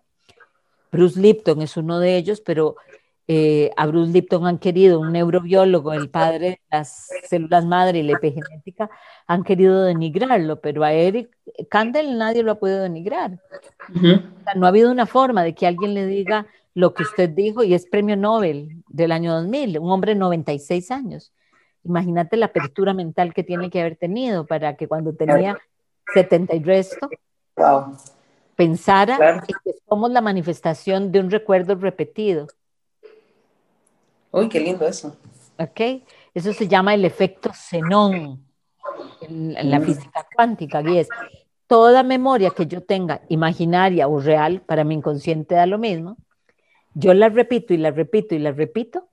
Bruce 0.92 1.18
Lipton 1.20 1.62
es 1.62 1.76
uno 1.76 1.98
de 1.98 2.16
ellos, 2.16 2.40
pero 2.40 2.76
eh, 3.26 3.70
a 3.76 3.86
Bruce 3.86 4.12
Lipton 4.12 4.46
han 4.46 4.58
querido, 4.58 5.00
un 5.00 5.12
neurobiólogo, 5.12 5.92
el 5.94 6.10
padre 6.10 6.50
de 6.50 6.60
las 6.70 7.08
células 7.28 7.64
madre 7.64 8.00
y 8.00 8.02
la 8.02 8.12
epigenética, 8.12 8.90
han 9.26 9.42
querido 9.42 9.82
denigrarlo, 9.82 10.60
pero 10.60 10.84
a 10.84 10.92
Eric 10.92 11.34
Kandel 11.70 12.18
nadie 12.18 12.42
lo 12.42 12.52
ha 12.52 12.58
podido 12.58 12.82
denigrar. 12.82 13.40
no 14.54 14.66
ha 14.66 14.68
habido 14.68 14.90
una 14.90 15.06
forma 15.06 15.42
de 15.42 15.54
que 15.54 15.66
alguien 15.66 15.94
le 15.94 16.06
diga 16.06 16.46
lo 16.74 16.92
que 16.92 17.04
usted 17.04 17.30
dijo 17.30 17.64
y 17.64 17.72
es 17.72 17.86
premio 17.86 18.16
Nobel 18.16 18.82
del 18.88 19.12
año 19.12 19.32
2000, 19.32 19.78
un 19.78 19.90
hombre 19.90 20.12
de 20.12 20.20
96 20.20 20.90
años. 20.90 21.32
Imagínate 21.84 22.36
la 22.36 22.46
apertura 22.46 22.94
mental 22.94 23.34
que 23.34 23.44
tiene 23.44 23.70
que 23.70 23.80
haber 23.80 23.96
tenido 23.96 24.46
para 24.46 24.76
que 24.76 24.88
cuando 24.88 25.14
tenía 25.14 25.58
70 26.14 26.54
y 26.54 26.62
resto, 26.62 27.08
pensara 28.56 29.42
que 29.46 29.74
somos 29.88 30.10
la 30.10 30.20
manifestación 30.20 31.12
de 31.12 31.20
un 31.20 31.30
recuerdo 31.30 31.74
repetido. 31.74 32.48
Uy, 34.30 34.48
qué 34.48 34.60
lindo 34.60 34.86
eso. 34.86 35.16
Ok, 35.58 35.80
eso 36.34 36.52
se 36.52 36.66
llama 36.66 36.94
el 36.94 37.04
efecto 37.04 37.52
xenón 37.52 38.44
en, 39.20 39.70
la 39.70 39.78
mm. 39.78 39.84
física 39.84 40.26
cuántica, 40.34 40.82
y 40.82 40.98
es 40.98 41.08
toda 41.66 42.02
memoria 42.02 42.50
que 42.50 42.66
yo 42.66 42.82
tenga, 42.82 43.22
imaginaria 43.28 44.08
o 44.08 44.20
real, 44.20 44.60
para 44.60 44.84
mi 44.84 44.94
inconsciente 44.94 45.54
da 45.54 45.66
lo 45.66 45.78
mismo, 45.78 46.16
yo 46.94 47.14
la 47.14 47.28
repito 47.28 47.74
y 47.74 47.76
la 47.76 47.90
repito 47.90 48.34
y 48.34 48.38
la 48.38 48.52
repito, 48.52 49.08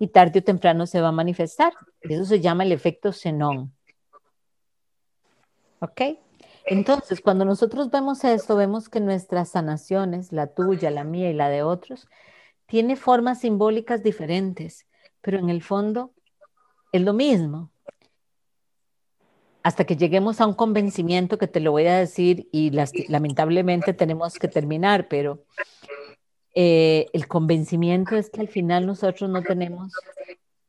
y 0.00 0.08
tarde 0.08 0.40
o 0.40 0.42
temprano 0.42 0.86
se 0.86 1.00
va 1.00 1.08
a 1.08 1.12
manifestar. 1.12 1.74
Eso 2.00 2.24
se 2.24 2.40
llama 2.40 2.64
el 2.64 2.72
efecto 2.72 3.12
xenón. 3.12 3.72
¿Ok? 5.78 6.00
Entonces, 6.64 7.20
cuando 7.20 7.44
nosotros 7.44 7.90
vemos 7.90 8.24
esto, 8.24 8.56
vemos 8.56 8.88
que 8.88 9.00
nuestras 9.00 9.50
sanaciones, 9.50 10.32
la 10.32 10.46
tuya, 10.46 10.90
la 10.90 11.04
mía 11.04 11.30
y 11.30 11.34
la 11.34 11.50
de 11.50 11.62
otros, 11.62 12.08
tiene 12.66 12.96
formas 12.96 13.40
simbólicas 13.40 14.02
diferentes, 14.02 14.86
pero 15.20 15.38
en 15.38 15.50
el 15.50 15.62
fondo 15.62 16.12
es 16.92 17.02
lo 17.02 17.12
mismo. 17.12 17.70
Hasta 19.62 19.84
que 19.84 19.96
lleguemos 19.96 20.40
a 20.40 20.46
un 20.46 20.54
convencimiento 20.54 21.36
que 21.36 21.46
te 21.46 21.60
lo 21.60 21.72
voy 21.72 21.86
a 21.86 21.98
decir 21.98 22.48
y 22.52 22.70
lamentablemente 23.08 23.92
tenemos 23.92 24.38
que 24.38 24.48
terminar, 24.48 25.08
pero 25.08 25.44
eh, 26.54 27.06
el 27.12 27.28
convencimiento 27.28 28.16
es 28.16 28.30
que 28.30 28.40
al 28.40 28.48
final 28.48 28.86
nosotros 28.86 29.30
no 29.30 29.42
tenemos 29.42 29.92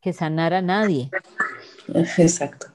que 0.02 0.14
sanar 0.14 0.54
a 0.54 0.62
nadie. 0.62 1.10
Exacto. 2.18 2.68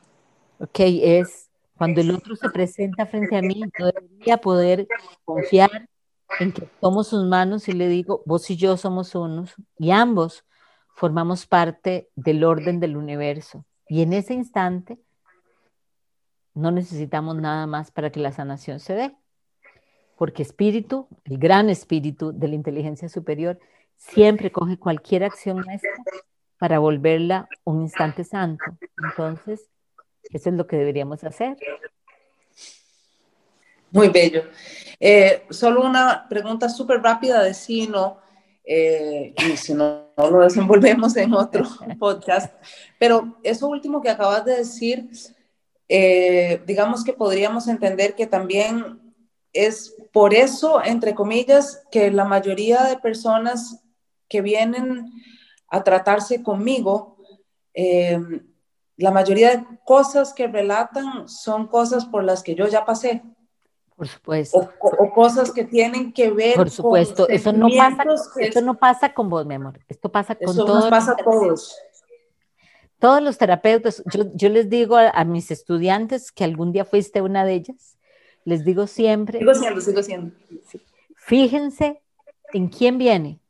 Ok, 0.59 0.81
es 0.81 1.49
cuando 1.77 2.01
el 2.01 2.11
otro 2.11 2.37
se 2.37 2.49
presenta 2.51 3.07
frente 3.07 3.37
a 3.37 3.43
mí, 3.43 3.63
yo 3.79 3.87
debería 3.87 4.39
poder 4.39 4.89
confiar 5.25 5.89
en 6.41 6.53
que 6.53 6.69
tomo 6.81 7.05
sus 7.05 7.27
manos 7.27 7.69
y 7.69 7.73
le 7.73 7.89
digo, 7.89 8.23
vos 8.25 8.51
y 8.51 8.57
yo 8.57 8.77
somos 8.77 9.15
unos, 9.15 9.55
y 9.79 9.91
ambos 9.91 10.45
formamos 10.95 11.47
parte 11.47 12.09
del 12.15 12.45
orden 12.45 12.81
del 12.81 12.97
universo. 12.97 13.65
Y 13.89 14.03
en 14.03 14.15
ese 14.15 14.35
instante 14.35 14.99
no 16.55 16.71
necesitamos 16.71 17.37
nada 17.37 17.67
más 17.67 17.91
para 17.91 18.11
que 18.11 18.21
la 18.21 18.33
sanación 18.33 18.81
se 18.81 18.95
dé, 18.95 19.17
porque 20.17 20.43
espíritu, 20.43 21.09
el 21.25 21.39
gran 21.39 21.71
espíritu 21.71 22.33
de 22.33 22.49
la 22.49 22.55
inteligencia 22.55 23.09
superior, 23.09 23.59
siempre 23.97 24.51
coge 24.51 24.79
cualquier 24.79 25.25
acción 25.25 25.59
nuestra 25.59 25.91
para 26.59 26.79
volverla 26.79 27.49
un 27.65 27.83
instante 27.83 28.25
santo. 28.25 28.65
Entonces, 29.03 29.69
eso 30.31 30.51
es 30.51 30.55
lo 30.57 30.67
que 30.67 30.77
deberíamos 30.77 31.23
hacer. 31.25 31.57
Muy 33.91 34.09
bello. 34.09 34.45
Eh, 34.99 35.45
solo 35.51 35.83
una 35.83 36.27
pregunta 36.29 36.69
súper 36.69 37.01
rápida 37.03 37.43
de 37.43 37.55
sí 37.55 37.87
no, 37.87 38.19
eh, 38.65 39.35
y 39.37 39.57
si 39.57 39.75
no, 39.75 40.13
lo 40.17 40.41
desenvolvemos 40.41 41.17
en 41.17 41.35
otro 41.35 41.65
podcast. 41.99 42.55
Pero 42.99 43.39
eso 43.43 43.69
último 43.69 44.01
que 44.01 44.11
acabas 44.11 44.45
de 44.45 44.57
decir, 44.57 45.09
eh, 45.89 46.63
digamos 46.67 47.05
que 47.05 47.13
podríamos 47.13 47.69
entender 47.69 48.15
que 48.15 48.27
también 48.27 49.01
es 49.53 49.96
por 50.17 50.33
eso, 50.33 50.83
entre 50.83 51.15
comillas, 51.15 51.85
que 51.91 52.11
la 52.11 52.25
mayoría 52.25 52.85
de 52.85 52.97
personas 52.97 53.85
que 54.31 54.41
vienen 54.41 55.13
a 55.69 55.85
tratarse 55.85 56.43
conmigo 56.43 57.19
eh, 57.75 58.19
la 58.97 59.11
mayoría 59.11 59.51
de 59.51 59.67
cosas 59.85 60.33
que 60.33 60.47
relatan 60.47 61.29
son 61.29 61.67
cosas 61.67 62.07
por 62.07 62.25
las 62.25 62.43
que 62.43 62.55
yo 62.55 62.67
ya 62.67 62.87
pasé. 62.87 63.23
Por 63.95 64.09
supuesto. 64.09 64.71
O, 64.81 65.13
cosas 65.13 65.53
que 65.53 65.65
tienen 65.65 66.15
que 66.15 66.31
ver 66.31 66.57
Por 66.57 66.71
supuesto, 66.71 67.29
eso 67.29 67.53
no 67.53 67.69
pasa, 67.69 68.05
eso 68.39 68.63
no 68.63 68.79
pasa 68.79 69.13
con 69.13 69.29
vos, 69.29 69.45
mi 69.45 69.57
amor. 69.57 69.81
Esto 69.87 70.11
pasa 70.11 70.35
con 70.35 70.49
eso 70.49 70.65
todos. 70.65 70.89
pasa 70.89 71.13
a 71.13 71.17
todos. 71.17 71.79
Todos 72.99 73.23
los 73.23 73.37
terapeutas, 73.37 74.03
yo, 74.07 74.49
les 74.49 74.71
digo 74.71 74.97
a, 74.97 75.25
mis 75.27 75.51
estudiantes 75.51 76.33
que 76.33 76.45
algún 76.45 76.73
día 76.73 76.87
fuiste 76.87 77.21
una 77.21 77.45
de 77.45 77.53
ellas, 77.53 77.96
les 78.47 78.65
digo 78.65 78.87
siempre. 78.87 79.41
Sigo 79.41 79.55
siendo, 79.55 79.81
sigo 79.81 80.03
siendo. 80.03 80.35
Fíjense 81.17 82.01
en 82.55 82.69
quién 82.69 82.97
viene. 82.97 83.41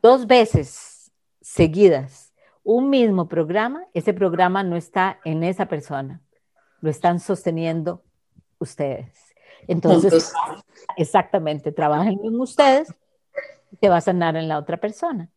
Dos 0.00 0.26
veces 0.26 1.10
seguidas, 1.42 2.32
un 2.62 2.88
mismo 2.88 3.28
programa, 3.28 3.84
ese 3.92 4.14
programa 4.14 4.62
no 4.62 4.76
está 4.76 5.18
en 5.24 5.42
esa 5.42 5.66
persona, 5.66 6.22
lo 6.80 6.88
están 6.88 7.18
sosteniendo 7.18 8.02
ustedes. 8.58 9.12
Entonces, 9.66 10.32
exactamente, 10.96 11.72
trabajen 11.72 12.20
en 12.22 12.40
ustedes 12.40 12.94
y 13.72 13.76
te 13.76 13.88
va 13.88 13.96
a 13.96 14.00
sanar 14.00 14.36
en 14.36 14.48
la 14.48 14.58
otra 14.58 14.76
persona. 14.76 15.28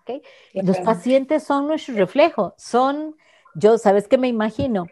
¿okay? 0.00 0.22
Los 0.52 0.78
pacientes 0.80 1.44
son 1.44 1.66
nuestro 1.66 1.94
reflejo, 1.94 2.54
son, 2.58 3.16
yo, 3.54 3.78
¿sabes 3.78 4.06
qué 4.06 4.18
me 4.18 4.28
imagino? 4.28 4.86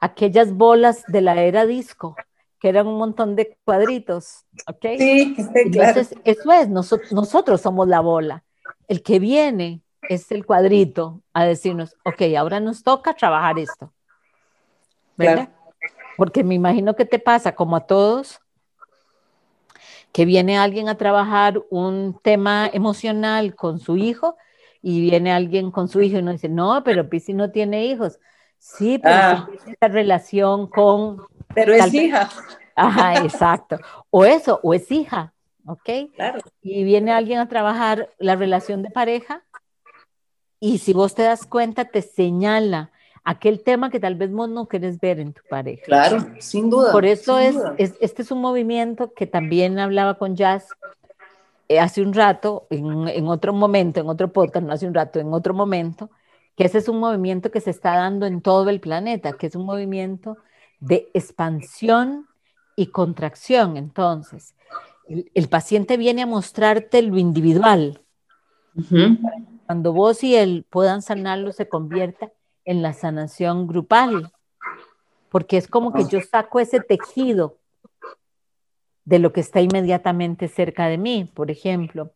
Aquellas 0.00 0.52
bolas 0.52 1.04
de 1.06 1.20
la 1.20 1.40
era 1.40 1.66
disco, 1.66 2.16
que 2.64 2.70
eran 2.70 2.86
un 2.86 2.96
montón 2.96 3.36
de 3.36 3.58
cuadritos, 3.62 4.46
¿ok? 4.66 4.86
Sí, 4.96 5.36
claro. 5.36 5.52
Entonces, 5.54 6.18
eso 6.24 6.50
es, 6.50 6.70
nosotros, 6.70 7.60
somos 7.60 7.86
la 7.88 8.00
bola. 8.00 8.42
El 8.88 9.02
que 9.02 9.18
viene 9.18 9.82
es 10.08 10.32
el 10.32 10.46
cuadrito 10.46 11.20
a 11.34 11.44
decirnos, 11.44 11.94
ok, 12.06 12.22
ahora 12.38 12.60
nos 12.60 12.82
toca 12.82 13.12
trabajar 13.12 13.58
esto. 13.58 13.92
¿Verdad? 15.14 15.50
Porque 16.16 16.42
me 16.42 16.54
imagino 16.54 16.96
que 16.96 17.04
te 17.04 17.18
pasa, 17.18 17.54
como 17.54 17.76
a 17.76 17.80
todos, 17.86 18.40
que 20.10 20.24
viene 20.24 20.56
alguien 20.56 20.88
a 20.88 20.96
trabajar 20.96 21.60
un 21.68 22.18
tema 22.22 22.70
emocional 22.72 23.54
con 23.54 23.78
su 23.78 23.98
hijo 23.98 24.38
y 24.80 25.02
viene 25.02 25.34
alguien 25.34 25.70
con 25.70 25.88
su 25.88 26.00
hijo 26.00 26.16
y 26.16 26.20
uno 26.20 26.32
dice, 26.32 26.48
no, 26.48 26.82
pero 26.82 27.10
Pisi 27.10 27.34
no 27.34 27.50
tiene 27.50 27.84
hijos. 27.84 28.18
Sí, 28.58 28.98
pero 28.98 29.14
ah. 29.14 29.50
esa 29.66 29.88
relación 29.92 30.66
con... 30.68 31.26
Pero 31.54 31.72
es 31.74 31.92
hija. 31.94 32.28
Ajá, 32.74 33.22
exacto. 33.22 33.78
O 34.10 34.24
eso, 34.24 34.60
o 34.62 34.74
es 34.74 34.90
hija, 34.90 35.32
¿ok? 35.66 35.88
Claro. 36.14 36.40
Y 36.62 36.84
viene 36.84 37.12
alguien 37.12 37.38
a 37.38 37.48
trabajar 37.48 38.10
la 38.18 38.36
relación 38.36 38.82
de 38.82 38.90
pareja 38.90 39.42
y 40.60 40.78
si 40.78 40.92
vos 40.92 41.14
te 41.14 41.22
das 41.22 41.46
cuenta, 41.46 41.84
te 41.84 42.02
señala 42.02 42.90
aquel 43.22 43.62
tema 43.62 43.90
que 43.90 44.00
tal 44.00 44.14
vez 44.14 44.32
vos 44.32 44.48
no 44.48 44.66
quieres 44.66 44.98
ver 44.98 45.20
en 45.20 45.32
tu 45.32 45.42
pareja. 45.48 45.82
Claro, 45.84 46.26
sin 46.38 46.70
duda. 46.70 46.92
Por 46.92 47.04
eso 47.04 47.38
es, 47.38 47.56
este 47.78 48.22
es 48.22 48.30
un 48.30 48.40
movimiento 48.40 49.12
que 49.14 49.26
también 49.26 49.78
hablaba 49.78 50.14
con 50.14 50.36
Jazz 50.36 50.68
eh, 51.68 51.80
hace 51.80 52.02
un 52.02 52.12
rato, 52.12 52.66
en, 52.70 53.08
en, 53.08 53.28
otro 53.28 53.52
momento, 53.52 54.00
en 54.00 54.08
otro 54.08 54.32
podcast, 54.32 54.66
no 54.66 54.72
hace 54.72 54.86
un 54.86 54.94
rato, 54.94 55.18
en 55.18 55.32
otro 55.32 55.54
momento, 55.54 56.10
que 56.56 56.64
ese 56.64 56.78
es 56.78 56.88
un 56.88 56.98
movimiento 56.98 57.50
que 57.50 57.60
se 57.60 57.70
está 57.70 57.96
dando 57.96 58.26
en 58.26 58.42
todo 58.42 58.68
el 58.68 58.80
planeta, 58.80 59.32
que 59.32 59.46
es 59.46 59.56
un 59.56 59.64
movimiento 59.64 60.36
de 60.84 61.10
expansión 61.14 62.26
y 62.76 62.86
contracción. 62.86 63.76
Entonces, 63.76 64.54
el, 65.08 65.48
paciente 65.48 65.96
viene 65.96 66.22
a 66.22 66.26
mostrarte 66.26 67.02
lo 67.02 67.18
individual. 67.18 68.02
Cuando 69.66 69.92
vos 69.92 70.22
y 70.22 70.34
él 70.34 70.66
puedan 70.68 71.00
sanarlo, 71.00 71.52
se 71.52 71.68
convierta 71.68 72.32
en 72.64 72.82
la 72.82 72.92
sanación 72.92 73.66
grupal, 73.66 74.32
porque 75.30 75.56
es 75.56 75.68
como 75.68 75.92
que 75.92 76.04
yo 76.04 76.20
saco 76.20 76.60
ese 76.60 76.80
tejido 76.80 77.58
de 79.04 79.18
lo 79.18 79.32
que 79.32 79.40
está 79.40 79.60
inmediatamente 79.60 80.48
cerca 80.48 80.86
de 80.86 80.98
mí. 80.98 81.30
Por 81.32 81.50
ejemplo, 81.50 82.12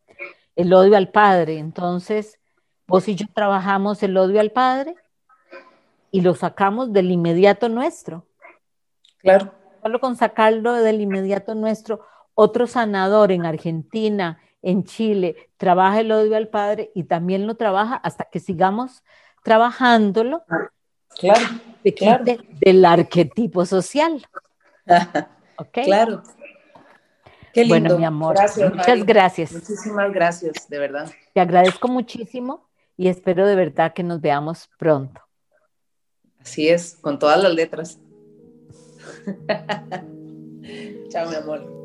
el 0.55 0.73
odio 0.73 0.95
al 0.95 1.09
padre. 1.09 1.57
Entonces, 1.57 2.39
vos 2.87 3.07
y 3.07 3.15
yo 3.15 3.25
trabajamos 3.33 4.03
el 4.03 4.17
odio 4.17 4.39
al 4.39 4.51
padre 4.51 4.95
y 6.11 6.21
lo 6.21 6.35
sacamos 6.35 6.91
del 6.93 7.11
inmediato 7.11 7.69
nuestro. 7.69 8.25
Claro. 9.19 9.53
Solo 9.81 9.99
con 9.99 10.15
sacarlo 10.15 10.73
del 10.73 11.01
inmediato 11.01 11.55
nuestro, 11.55 12.01
otro 12.33 12.67
sanador 12.67 13.31
en 13.31 13.45
Argentina, 13.45 14.39
en 14.61 14.83
Chile, 14.83 15.49
trabaja 15.57 16.01
el 16.01 16.11
odio 16.11 16.35
al 16.35 16.49
padre 16.49 16.91
y 16.95 17.03
también 17.03 17.47
lo 17.47 17.55
trabaja 17.55 17.95
hasta 17.95 18.25
que 18.25 18.39
sigamos 18.39 19.03
trabajándolo 19.43 20.43
claro, 21.17 21.45
claro. 21.97 22.25
del 22.59 22.85
arquetipo 22.85 23.65
social. 23.65 24.25
¿Okay? 25.57 25.85
Claro. 25.85 26.23
Qué 27.53 27.61
lindo. 27.61 27.79
Bueno, 27.79 27.97
mi 27.97 28.05
amor, 28.05 28.35
muchas 28.73 29.05
gracias. 29.05 29.51
Muchísimas 29.51 30.11
gracias, 30.13 30.69
de 30.69 30.79
verdad. 30.79 31.09
Te 31.33 31.41
agradezco 31.41 31.87
muchísimo 31.87 32.69
y 32.95 33.07
espero 33.07 33.47
de 33.47 33.55
verdad 33.55 33.93
que 33.93 34.03
nos 34.03 34.21
veamos 34.21 34.69
pronto. 34.77 35.21
Así 36.39 36.69
es, 36.69 36.95
con 37.01 37.19
todas 37.19 37.41
las 37.41 37.53
letras. 37.53 37.99
Chao, 41.09 41.29
mi 41.29 41.35
amor. 41.35 41.78